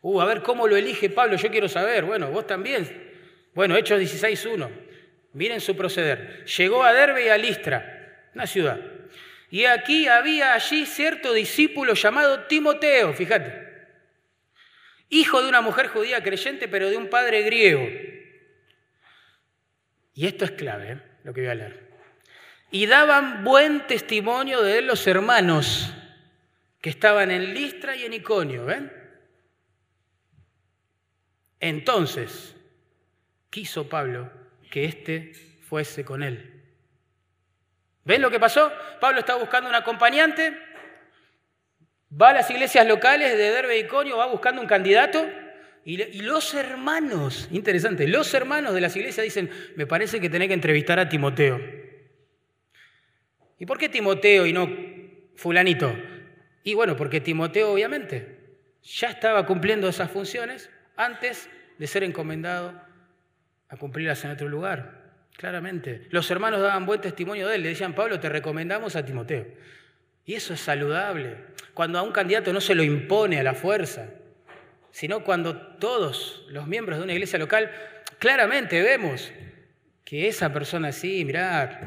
[0.00, 2.04] Uh, a ver cómo lo elige Pablo, yo quiero saber.
[2.04, 3.10] Bueno, vos también.
[3.52, 4.70] Bueno, Hechos 16.1.
[5.32, 6.44] Miren su proceder.
[6.44, 8.78] Llegó a Derbe y a Listra, una ciudad.
[9.50, 13.66] Y aquí había allí cierto discípulo llamado Timoteo, fíjate.
[15.08, 17.88] Hijo de una mujer judía creyente, pero de un padre griego.
[20.14, 20.98] Y esto es clave, ¿eh?
[21.24, 21.85] lo que voy a leer
[22.70, 25.92] y daban buen testimonio de él los hermanos
[26.80, 28.92] que estaban en Listra y en Iconio, ¿ven?
[31.60, 32.54] Entonces
[33.50, 34.30] quiso Pablo
[34.70, 35.32] que éste
[35.68, 36.62] fuese con él.
[38.04, 38.70] ¿Ven lo que pasó?
[39.00, 40.56] Pablo estaba buscando un acompañante,
[42.20, 45.28] va a las iglesias locales de Derbe y Iconio, va buscando un candidato,
[45.84, 50.54] y los hermanos, interesante, los hermanos de las iglesias dicen, me parece que tenés que
[50.54, 51.85] entrevistar a Timoteo.
[53.58, 54.68] ¿Y por qué Timoteo y no
[55.34, 55.94] fulanito?
[56.62, 58.36] Y bueno, porque Timoteo obviamente
[58.82, 61.48] ya estaba cumpliendo esas funciones antes
[61.78, 62.80] de ser encomendado
[63.68, 65.04] a cumplirlas en otro lugar.
[65.36, 66.06] Claramente.
[66.10, 67.62] Los hermanos daban buen testimonio de él.
[67.62, 69.46] Le decían, Pablo, te recomendamos a Timoteo.
[70.24, 71.36] Y eso es saludable.
[71.74, 74.08] Cuando a un candidato no se lo impone a la fuerza,
[74.90, 77.70] sino cuando todos los miembros de una iglesia local
[78.18, 79.30] claramente vemos
[80.04, 81.84] que esa persona sí, mirá,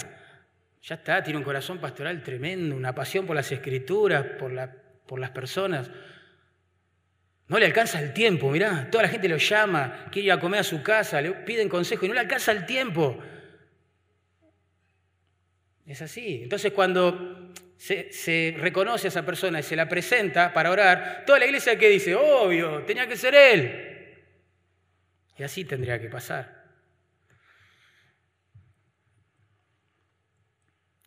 [0.82, 4.74] ya está, tiene un corazón pastoral tremendo, una pasión por las escrituras, por, la,
[5.06, 5.90] por las personas.
[7.48, 10.62] No le alcanza el tiempo, mirá, toda la gente lo llama, quiere ir a comer
[10.62, 13.18] a su casa, le piden consejo y no le alcanza el tiempo.
[15.86, 16.42] Es así.
[16.44, 21.40] Entonces cuando se, se, reconoce a esa persona y se la presenta para orar, toda
[21.40, 24.16] la iglesia que dice, obvio, tenía que ser él.
[25.38, 26.59] Y así tendría que pasar.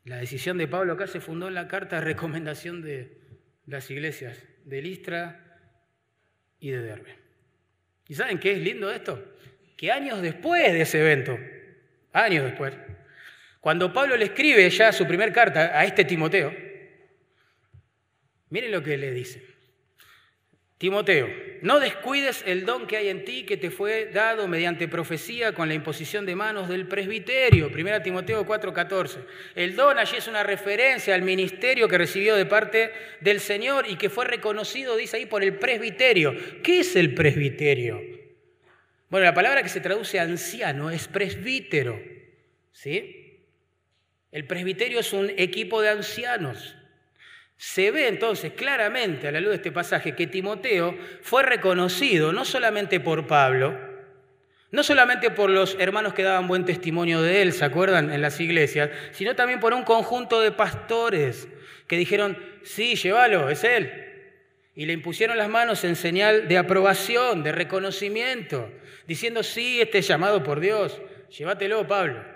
[0.05, 3.19] La decisión de Pablo acá se fundó en la carta de recomendación de
[3.67, 5.59] las iglesias de Listra
[6.59, 7.19] y de Derbe.
[8.09, 9.37] ¿Y saben qué es lindo esto?
[9.77, 11.39] Que años después de ese evento,
[12.13, 12.75] años después,
[13.61, 16.53] cuando Pablo le escribe ya su primer carta a este Timoteo,
[18.51, 19.52] miren lo que le dice.
[20.83, 21.29] Timoteo,
[21.61, 25.69] no descuides el don que hay en ti que te fue dado mediante profecía con
[25.69, 27.71] la imposición de manos del presbiterio.
[27.73, 29.21] 1 Timoteo 4:14.
[29.55, 33.95] El don allí es una referencia al ministerio que recibió de parte del Señor y
[33.95, 36.35] que fue reconocido, dice ahí, por el presbiterio.
[36.65, 38.03] ¿Qué es el presbiterio?
[39.09, 42.03] Bueno, la palabra que se traduce anciano es presbítero.
[42.73, 43.39] ¿Sí?
[44.33, 46.75] El presbiterio es un equipo de ancianos.
[47.65, 52.45] Se ve entonces claramente a la luz de este pasaje que Timoteo fue reconocido no
[52.45, 53.79] solamente por Pablo,
[54.73, 58.13] no solamente por los hermanos que daban buen testimonio de él, ¿se acuerdan?
[58.13, 61.47] En las iglesias, sino también por un conjunto de pastores
[61.87, 63.93] que dijeron, sí, llévalo, es él.
[64.75, 68.73] Y le impusieron las manos en señal de aprobación, de reconocimiento,
[69.07, 71.01] diciendo, sí, este es llamado por Dios,
[71.31, 72.32] llévatelo, Pablo.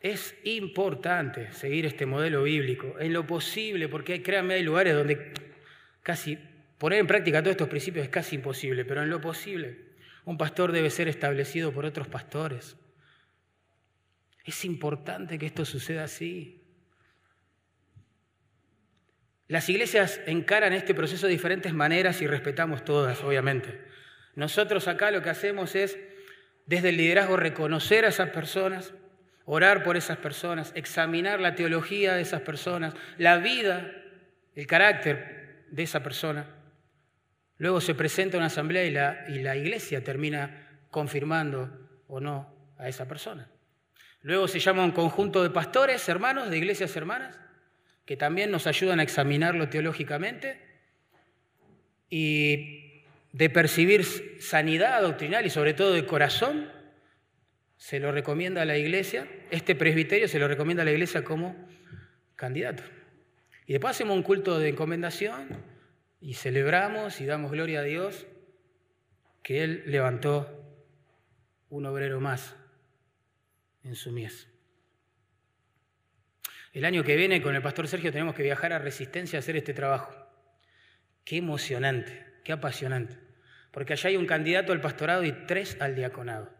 [0.00, 5.32] Es importante seguir este modelo bíblico en lo posible, porque créanme, hay lugares donde
[6.02, 6.38] casi
[6.78, 9.90] poner en práctica todos estos principios es casi imposible, pero en lo posible
[10.24, 12.76] un pastor debe ser establecido por otros pastores.
[14.44, 16.62] Es importante que esto suceda así.
[19.48, 23.80] Las iglesias encaran este proceso de diferentes maneras y respetamos todas, obviamente.
[24.36, 25.98] Nosotros acá lo que hacemos es,
[26.66, 28.94] desde el liderazgo, reconocer a esas personas,
[29.52, 33.90] orar por esas personas, examinar la teología de esas personas, la vida,
[34.54, 36.46] el carácter de esa persona.
[37.58, 41.68] Luego se presenta una asamblea y la, y la iglesia termina confirmando
[42.06, 43.50] o no a esa persona.
[44.22, 47.36] Luego se llama un conjunto de pastores, hermanos, de iglesias hermanas,
[48.04, 50.60] que también nos ayudan a examinarlo teológicamente
[52.08, 54.04] y de percibir
[54.40, 56.70] sanidad doctrinal y sobre todo de corazón
[57.80, 61.56] se lo recomienda a la iglesia, este presbiterio se lo recomienda a la iglesia como
[62.36, 62.82] candidato.
[63.64, 65.48] Y después hacemos un culto de encomendación
[66.20, 68.26] y celebramos y damos gloria a Dios
[69.42, 70.62] que Él levantó
[71.70, 72.54] un obrero más
[73.82, 74.46] en su mies.
[76.74, 79.56] El año que viene con el pastor Sergio tenemos que viajar a Resistencia a hacer
[79.56, 80.14] este trabajo.
[81.24, 83.16] Qué emocionante, qué apasionante.
[83.70, 86.59] Porque allá hay un candidato al pastorado y tres al diaconado.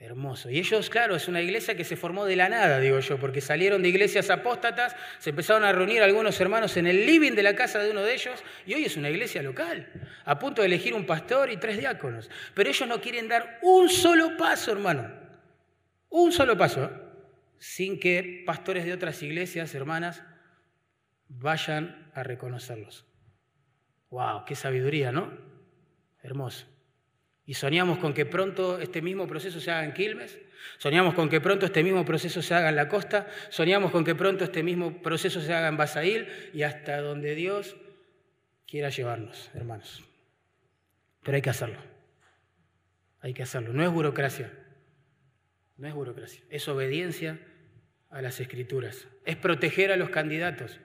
[0.00, 0.48] Hermoso.
[0.48, 3.42] Y ellos, claro, es una iglesia que se formó de la nada, digo yo, porque
[3.42, 7.54] salieron de iglesias apóstatas, se empezaron a reunir algunos hermanos en el living de la
[7.54, 9.92] casa de uno de ellos, y hoy es una iglesia local,
[10.24, 12.30] a punto de elegir un pastor y tres diáconos.
[12.54, 15.12] Pero ellos no quieren dar un solo paso, hermano,
[16.08, 16.90] un solo paso, ¿eh?
[17.58, 20.22] sin que pastores de otras iglesias, hermanas,
[21.28, 23.04] vayan a reconocerlos.
[24.08, 24.46] ¡Wow!
[24.46, 25.30] ¡Qué sabiduría, ¿no?
[26.22, 26.66] Hermoso.
[27.46, 30.38] Y soñamos con que pronto este mismo proceso se haga en Quilmes,
[30.78, 34.14] soñamos con que pronto este mismo proceso se haga en la costa, soñamos con que
[34.14, 37.76] pronto este mismo proceso se haga en Basail y hasta donde Dios
[38.66, 40.04] quiera llevarnos, hermanos.
[41.22, 41.80] Pero hay que hacerlo.
[43.20, 43.72] Hay que hacerlo.
[43.72, 44.52] No es burocracia.
[45.76, 46.42] No es burocracia.
[46.50, 47.38] Es obediencia
[48.10, 49.08] a las escrituras.
[49.24, 50.80] Es proteger a los candidatos.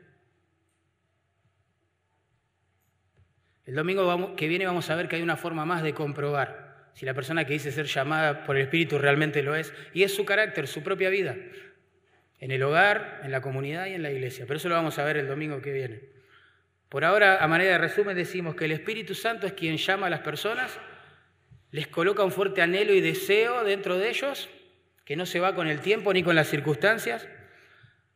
[3.65, 6.65] El domingo que viene vamos a ver que hay una forma más de comprobar
[6.95, 10.15] si la persona que dice ser llamada por el Espíritu realmente lo es, y es
[10.15, 11.35] su carácter, su propia vida,
[12.39, 14.45] en el hogar, en la comunidad y en la iglesia.
[14.47, 16.03] Pero eso lo vamos a ver el domingo que viene.
[16.87, 20.09] Por ahora, a manera de resumen, decimos que el Espíritu Santo es quien llama a
[20.09, 20.79] las personas,
[21.71, 24.47] les coloca un fuerte anhelo y deseo dentro de ellos,
[25.03, 27.27] que no se va con el tiempo ni con las circunstancias,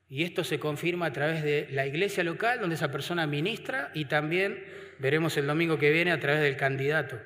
[0.08, 4.06] y esto se confirma a través de la iglesia local, donde esa persona ministra, y
[4.06, 4.64] también
[5.00, 7.20] veremos el domingo que viene a través del candidato,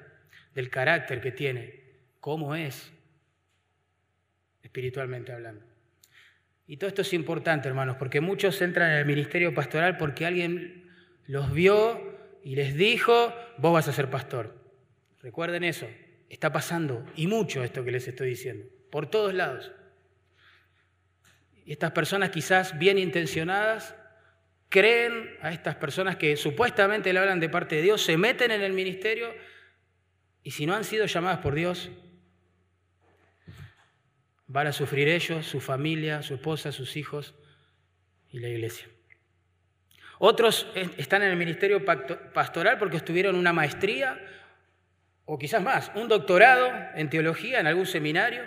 [0.55, 1.81] del carácter que tiene,
[2.19, 2.91] cómo es,
[4.61, 5.65] espiritualmente hablando.
[6.65, 10.89] Y todo esto es importante, hermanos, porque muchos entran en el ministerio pastoral porque alguien
[11.27, 14.55] los vio y les dijo, vos vas a ser pastor.
[15.21, 15.87] Recuerden eso,
[16.29, 19.71] está pasando, y mucho esto que les estoy diciendo, por todos lados.
[21.65, 23.95] Y estas personas quizás bien intencionadas
[24.73, 28.63] creen a estas personas que supuestamente le hablan de parte de Dios, se meten en
[28.63, 29.31] el ministerio
[30.41, 31.91] y si no han sido llamadas por Dios,
[34.47, 37.35] van a sufrir ellos, su familia, su esposa, sus hijos
[38.31, 38.87] y la iglesia.
[40.17, 40.65] Otros
[40.97, 41.85] están en el ministerio
[42.33, 44.19] pastoral porque estuvieron una maestría
[45.25, 48.41] o quizás más, un doctorado en teología en algún seminario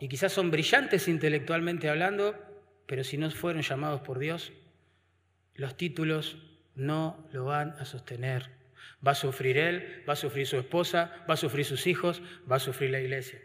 [0.00, 2.53] y quizás son brillantes intelectualmente hablando,
[2.86, 4.52] pero si no fueron llamados por Dios,
[5.54, 6.36] los títulos
[6.74, 8.50] no lo van a sostener.
[9.06, 12.56] Va a sufrir él, va a sufrir su esposa, va a sufrir sus hijos, va
[12.56, 13.38] a sufrir la iglesia.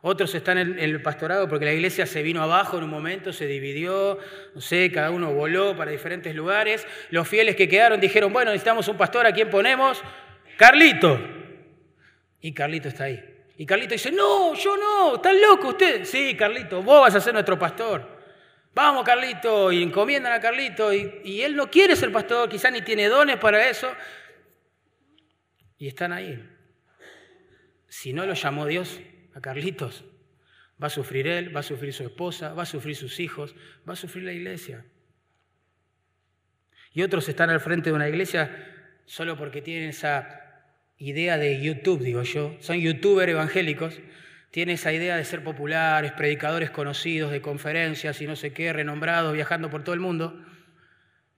[0.00, 3.46] Otros están en el pastorado porque la iglesia se vino abajo en un momento, se
[3.46, 4.18] dividió,
[4.52, 6.86] no sé, cada uno voló para diferentes lugares.
[7.10, 10.02] Los fieles que quedaron dijeron, bueno, necesitamos un pastor, ¿a quién ponemos?
[10.56, 11.20] Carlito.
[12.40, 13.31] Y Carlito está ahí.
[13.56, 16.04] Y Carlito dice, no, yo no, ¿están loco usted?
[16.04, 18.20] Sí, Carlito, vos vas a ser nuestro pastor.
[18.74, 22.82] Vamos, Carlito, y encomiendan a Carlito, y, y él no quiere ser pastor, quizás ni
[22.82, 23.92] tiene dones para eso.
[25.78, 26.42] Y están ahí.
[27.88, 29.00] Si no lo llamó Dios,
[29.34, 30.04] a Carlitos.
[30.82, 33.54] Va a sufrir él, va a sufrir su esposa, va a sufrir sus hijos,
[33.88, 34.84] va a sufrir la iglesia.
[36.92, 40.41] Y otros están al frente de una iglesia solo porque tienen esa
[41.08, 42.56] idea de YouTube, digo yo.
[42.60, 44.00] Son youtubers evangélicos,
[44.50, 49.32] tienen esa idea de ser populares, predicadores conocidos de conferencias y no sé qué, renombrados,
[49.34, 50.44] viajando por todo el mundo.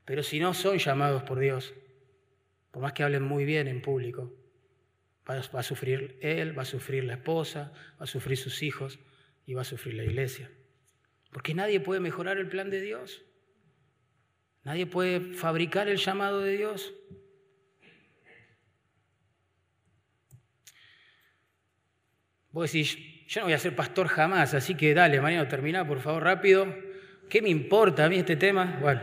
[0.05, 1.75] Pero si no son llamados por Dios,
[2.71, 4.33] por más que hablen muy bien en público,
[5.29, 8.99] Va, a sufrir él, va a sufrir la esposa, va a sufrir sus hijos
[9.47, 10.51] y va a sufrir la iglesia.
[11.31, 13.23] Porque nadie puede mejorar el plan de Dios.
[14.65, 16.93] Nadie puede fabricar el llamado de Dios.
[22.55, 25.99] Vos decís, yo no voy a ser pastor jamás, así que dale, Mariano, termina por
[25.99, 26.73] favor rápido.
[27.29, 28.79] ¿Qué me importa a mí este tema?
[28.81, 29.01] Bueno,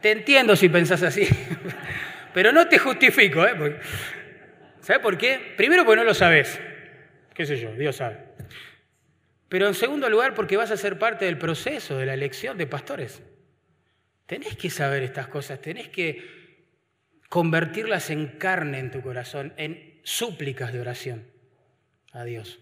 [0.00, 1.22] te entiendo si pensás así,
[2.34, 3.78] pero no te justifico, ¿eh?
[4.80, 5.54] ¿Sabes por qué?
[5.56, 6.60] Primero porque no lo sabes.
[7.32, 7.72] ¿Qué sé yo?
[7.74, 8.24] Dios sabe.
[9.48, 12.66] Pero en segundo lugar porque vas a ser parte del proceso de la elección de
[12.66, 13.22] pastores.
[14.26, 16.28] Tenés que saber estas cosas, tenés que
[17.28, 21.37] convertirlas en carne en tu corazón, en súplicas de oración
[22.12, 22.58] a Dios.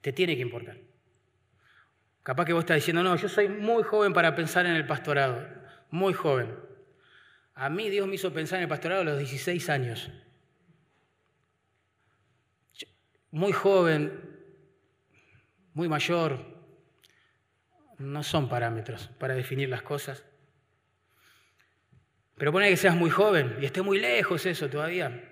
[0.00, 0.78] Te tiene que importar.
[2.22, 5.46] Capaz que vos estás diciendo, no, yo soy muy joven para pensar en el pastorado,
[5.90, 6.54] muy joven.
[7.54, 10.10] A mí Dios me hizo pensar en el pastorado a los 16 años
[13.30, 14.20] muy joven,
[15.74, 16.38] muy mayor,
[17.98, 20.24] no son parámetros para definir las cosas.
[22.36, 25.24] Pero pone que seas muy joven y esté muy lejos eso todavía.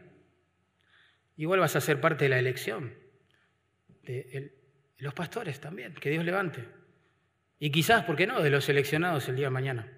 [1.37, 2.95] Igual vas a ser parte de la elección
[4.03, 4.53] de
[4.99, 6.65] los pastores también, que Dios levante.
[7.59, 9.93] Y quizás, ¿por qué no?, de los seleccionados el día de mañana.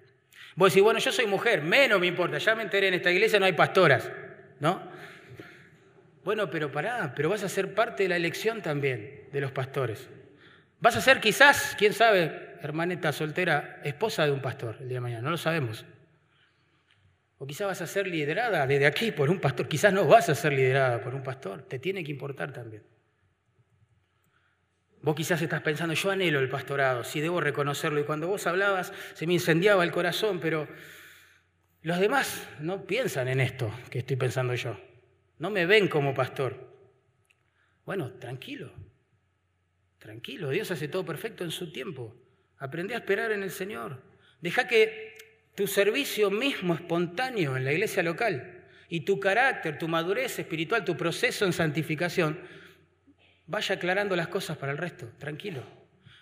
[0.55, 3.39] Vos decís, bueno, yo soy mujer, menos me importa, ya me enteré, en esta iglesia
[3.39, 4.11] no hay pastoras,
[4.59, 4.81] ¿no?
[6.23, 10.09] Bueno, pero pará, pero vas a ser parte de la elección también de los pastores.
[10.79, 15.01] Vas a ser quizás, quién sabe, hermaneta soltera, esposa de un pastor el día de
[15.01, 15.85] mañana, no lo sabemos.
[17.39, 20.35] O quizás vas a ser liderada desde aquí por un pastor, quizás no vas a
[20.35, 22.83] ser liderada por un pastor, te tiene que importar también.
[25.01, 28.93] Vos quizás estás pensando, yo anhelo el pastorado, sí debo reconocerlo, y cuando vos hablabas
[29.13, 30.67] se me incendiaba el corazón, pero
[31.81, 34.77] los demás no piensan en esto que estoy pensando yo
[35.39, 36.69] no me ven como pastor.
[37.85, 38.71] Bueno, tranquilo,
[39.97, 42.15] tranquilo, Dios hace todo perfecto en su tiempo.
[42.57, 44.03] Aprende a esperar en el Señor.
[44.41, 45.08] Deja que
[45.59, 50.95] tu servicio mismo espontáneo en la iglesia local y tu carácter, tu madurez espiritual, tu
[50.95, 52.39] proceso en santificación,
[53.45, 55.61] vaya aclarando las cosas para el resto, tranquilo.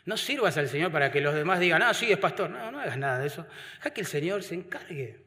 [0.05, 2.49] No sirvas al Señor para que los demás digan, ah, sí, es pastor.
[2.49, 3.45] No, no hagas nada de eso.
[3.75, 5.23] Deja que el Señor se encargue.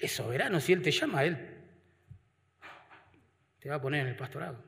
[0.00, 1.38] Es soberano, si Él te llama, Él
[3.58, 4.62] te va a poner en el pastorado.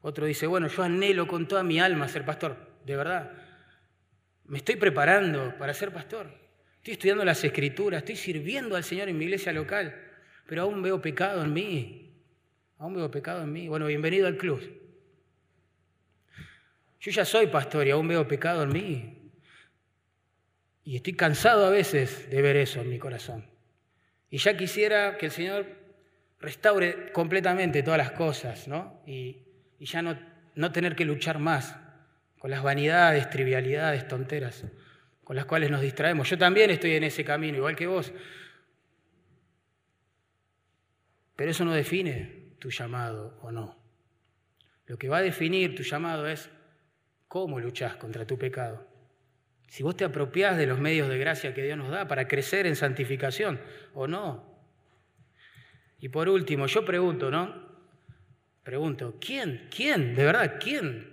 [0.00, 3.39] Otro dice, bueno, yo anhelo con toda mi alma ser pastor, de verdad.
[4.50, 6.28] Me estoy preparando para ser pastor.
[6.78, 9.94] Estoy estudiando las escrituras, estoy sirviendo al Señor en mi iglesia local,
[10.44, 12.12] pero aún veo pecado en mí.
[12.78, 13.68] Aún veo pecado en mí.
[13.68, 14.60] Bueno, bienvenido al club.
[16.98, 19.30] Yo ya soy pastor y aún veo pecado en mí.
[20.82, 23.48] Y estoy cansado a veces de ver eso en mi corazón.
[24.30, 25.64] Y ya quisiera que el Señor
[26.40, 29.00] restaure completamente todas las cosas, ¿no?
[29.06, 29.46] Y,
[29.78, 30.18] ya no,
[30.56, 31.76] no tener que luchar más
[32.40, 34.64] con las vanidades, trivialidades, tonteras
[35.22, 36.28] con las cuales nos distraemos.
[36.28, 38.12] Yo también estoy en ese camino, igual que vos.
[41.36, 43.78] Pero eso no define tu llamado o no.
[44.86, 46.48] Lo que va a definir tu llamado es
[47.28, 48.88] cómo luchás contra tu pecado.
[49.68, 52.66] Si vos te apropiás de los medios de gracia que Dios nos da para crecer
[52.66, 53.60] en santificación
[53.92, 54.58] o no.
[55.98, 57.68] Y por último, yo pregunto, ¿no?
[58.62, 59.68] Pregunto, ¿quién?
[59.70, 60.14] ¿Quién?
[60.14, 60.56] ¿De verdad?
[60.58, 61.09] ¿Quién?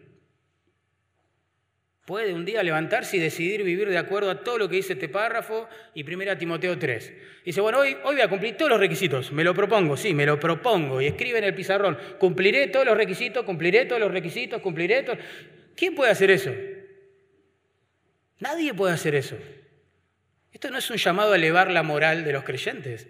[2.07, 5.09] Puede un día levantarse y decidir vivir de acuerdo a todo lo que dice este
[5.09, 7.13] párrafo y 1 Timoteo 3.
[7.43, 10.25] Dice, bueno, hoy, hoy voy a cumplir todos los requisitos, me lo propongo, sí, me
[10.25, 11.01] lo propongo.
[11.01, 15.19] Y escribe en el pizarrón, cumpliré todos los requisitos, cumpliré todos los requisitos, cumpliré todos.
[15.75, 16.53] ¿Quién puede hacer eso?
[18.39, 19.35] Nadie puede hacer eso.
[20.53, 23.09] Esto no es un llamado a elevar la moral de los creyentes.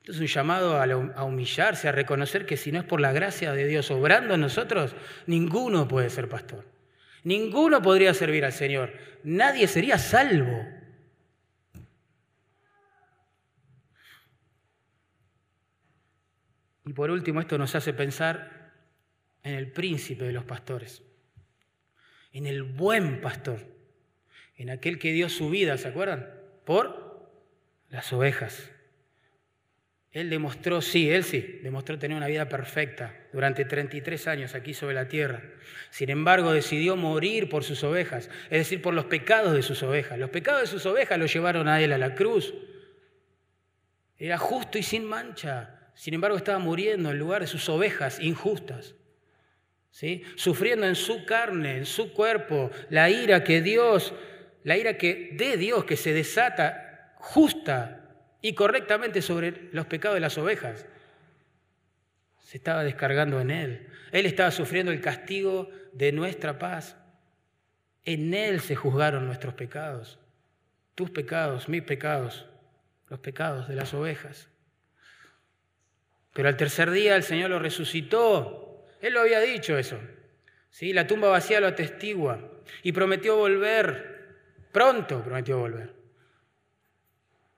[0.00, 3.54] Esto es un llamado a humillarse, a reconocer que si no es por la gracia
[3.54, 4.94] de Dios obrando en nosotros,
[5.24, 6.75] ninguno puede ser pastor.
[7.26, 8.92] Ninguno podría servir al Señor.
[9.24, 10.64] Nadie sería salvo.
[16.84, 18.72] Y por último, esto nos hace pensar
[19.42, 21.02] en el príncipe de los pastores,
[22.30, 23.74] en el buen pastor,
[24.54, 26.32] en aquel que dio su vida, ¿se acuerdan?
[26.64, 27.28] Por
[27.88, 28.70] las ovejas.
[30.16, 34.94] Él demostró, sí, él sí, demostró tener una vida perfecta durante 33 años aquí sobre
[34.94, 35.42] la tierra.
[35.90, 40.18] Sin embargo, decidió morir por sus ovejas, es decir, por los pecados de sus ovejas.
[40.18, 42.54] Los pecados de sus ovejas lo llevaron a él a la cruz.
[44.16, 45.90] Era justo y sin mancha.
[45.94, 48.94] Sin embargo, estaba muriendo en lugar de sus ovejas injustas.
[49.90, 50.22] ¿sí?
[50.36, 54.14] Sufriendo en su carne, en su cuerpo, la ira que Dios,
[54.64, 58.05] la ira que de Dios que se desata justa
[58.46, 60.86] y correctamente sobre los pecados de las ovejas.
[62.38, 63.88] Se estaba descargando en Él.
[64.12, 66.96] Él estaba sufriendo el castigo de nuestra paz.
[68.04, 70.20] En Él se juzgaron nuestros pecados,
[70.94, 72.46] tus pecados, mis pecados,
[73.08, 74.48] los pecados de las ovejas.
[76.32, 78.86] Pero al tercer día el Señor lo resucitó.
[79.00, 79.98] Él lo había dicho eso.
[80.70, 80.92] ¿Sí?
[80.92, 84.36] La tumba vacía lo atestigua y prometió volver.
[84.70, 85.95] Pronto prometió volver.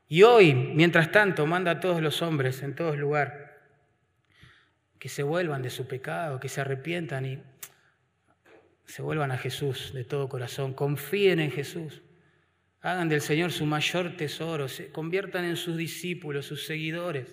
[0.09, 3.59] Y hoy, mientras tanto, manda a todos los hombres en todo lugar
[4.98, 7.43] que se vuelvan de su pecado, que se arrepientan y
[8.86, 12.01] se vuelvan a Jesús de todo corazón, confíen en Jesús,
[12.80, 17.26] hagan del Señor su mayor tesoro, se conviertan en sus discípulos, sus seguidores,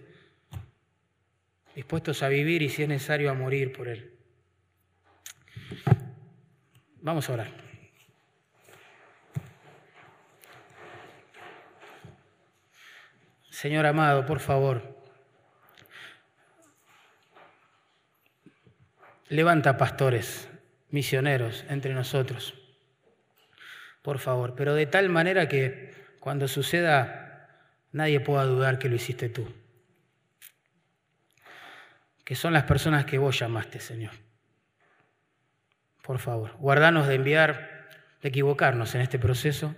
[1.75, 4.11] dispuestos a vivir y si es necesario a morir por Él.
[7.01, 7.64] Vamos a orar.
[13.55, 14.99] Señor amado, por favor,
[19.29, 20.49] levanta pastores,
[20.89, 22.53] misioneros entre nosotros,
[24.01, 29.29] por favor, pero de tal manera que cuando suceda nadie pueda dudar que lo hiciste
[29.29, 29.47] tú,
[32.25, 34.11] que son las personas que vos llamaste, Señor.
[36.01, 37.87] Por favor, guardanos de enviar,
[38.21, 39.73] de equivocarnos en este proceso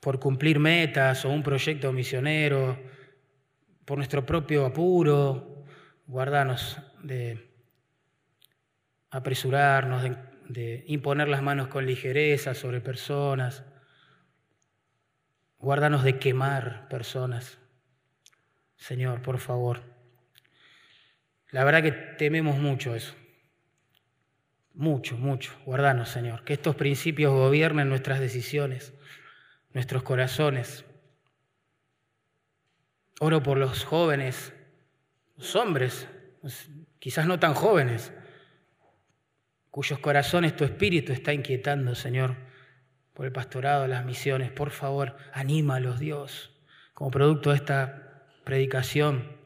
[0.00, 2.78] por cumplir metas o un proyecto misionero,
[3.84, 5.64] por nuestro propio apuro,
[6.06, 7.50] guardanos de
[9.10, 10.02] apresurarnos,
[10.48, 13.62] de, imponer las manos con ligereza sobre personas,
[15.58, 17.58] guardanos de quemar personas.
[18.76, 19.82] Señor, por favor.
[21.50, 23.14] La verdad que tememos mucho eso.
[24.72, 25.52] Mucho, mucho.
[25.66, 26.44] Guardanos, Señor.
[26.44, 28.94] Que estos principios gobiernen nuestras decisiones
[29.72, 30.84] nuestros corazones.
[33.20, 34.52] Oro por los jóvenes,
[35.36, 36.08] los hombres,
[36.98, 38.12] quizás no tan jóvenes,
[39.70, 42.36] cuyos corazones tu espíritu está inquietando, Señor,
[43.12, 44.50] por el pastorado, las misiones.
[44.50, 46.50] Por favor, anímalos, Dios,
[46.94, 49.36] como producto de esta predicación.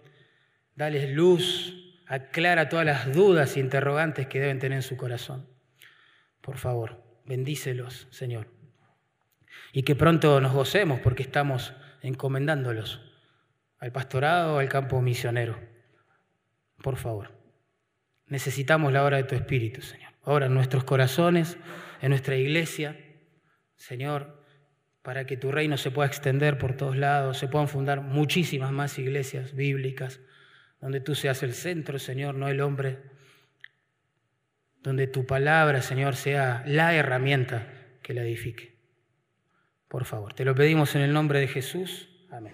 [0.76, 5.48] Dales luz, aclara todas las dudas e interrogantes que deben tener en su corazón.
[6.40, 8.53] Por favor, bendícelos, Señor
[9.76, 13.00] y que pronto nos gocemos porque estamos encomendándolos
[13.80, 15.58] al pastorado, al campo misionero.
[16.80, 17.32] Por favor,
[18.28, 20.12] necesitamos la obra de tu Espíritu, Señor.
[20.22, 21.58] Ahora en nuestros corazones,
[22.00, 22.96] en nuestra iglesia,
[23.74, 24.44] Señor,
[25.02, 28.96] para que tu reino se pueda extender por todos lados, se puedan fundar muchísimas más
[29.00, 30.20] iglesias bíblicas,
[30.80, 33.02] donde tú seas el centro, Señor, no el hombre,
[34.84, 37.66] donde tu palabra, Señor, sea la herramienta
[38.02, 38.73] que la edifique
[39.94, 40.32] por favor.
[40.34, 42.08] Te lo pedimos en el nombre de Jesús.
[42.32, 42.52] Amén.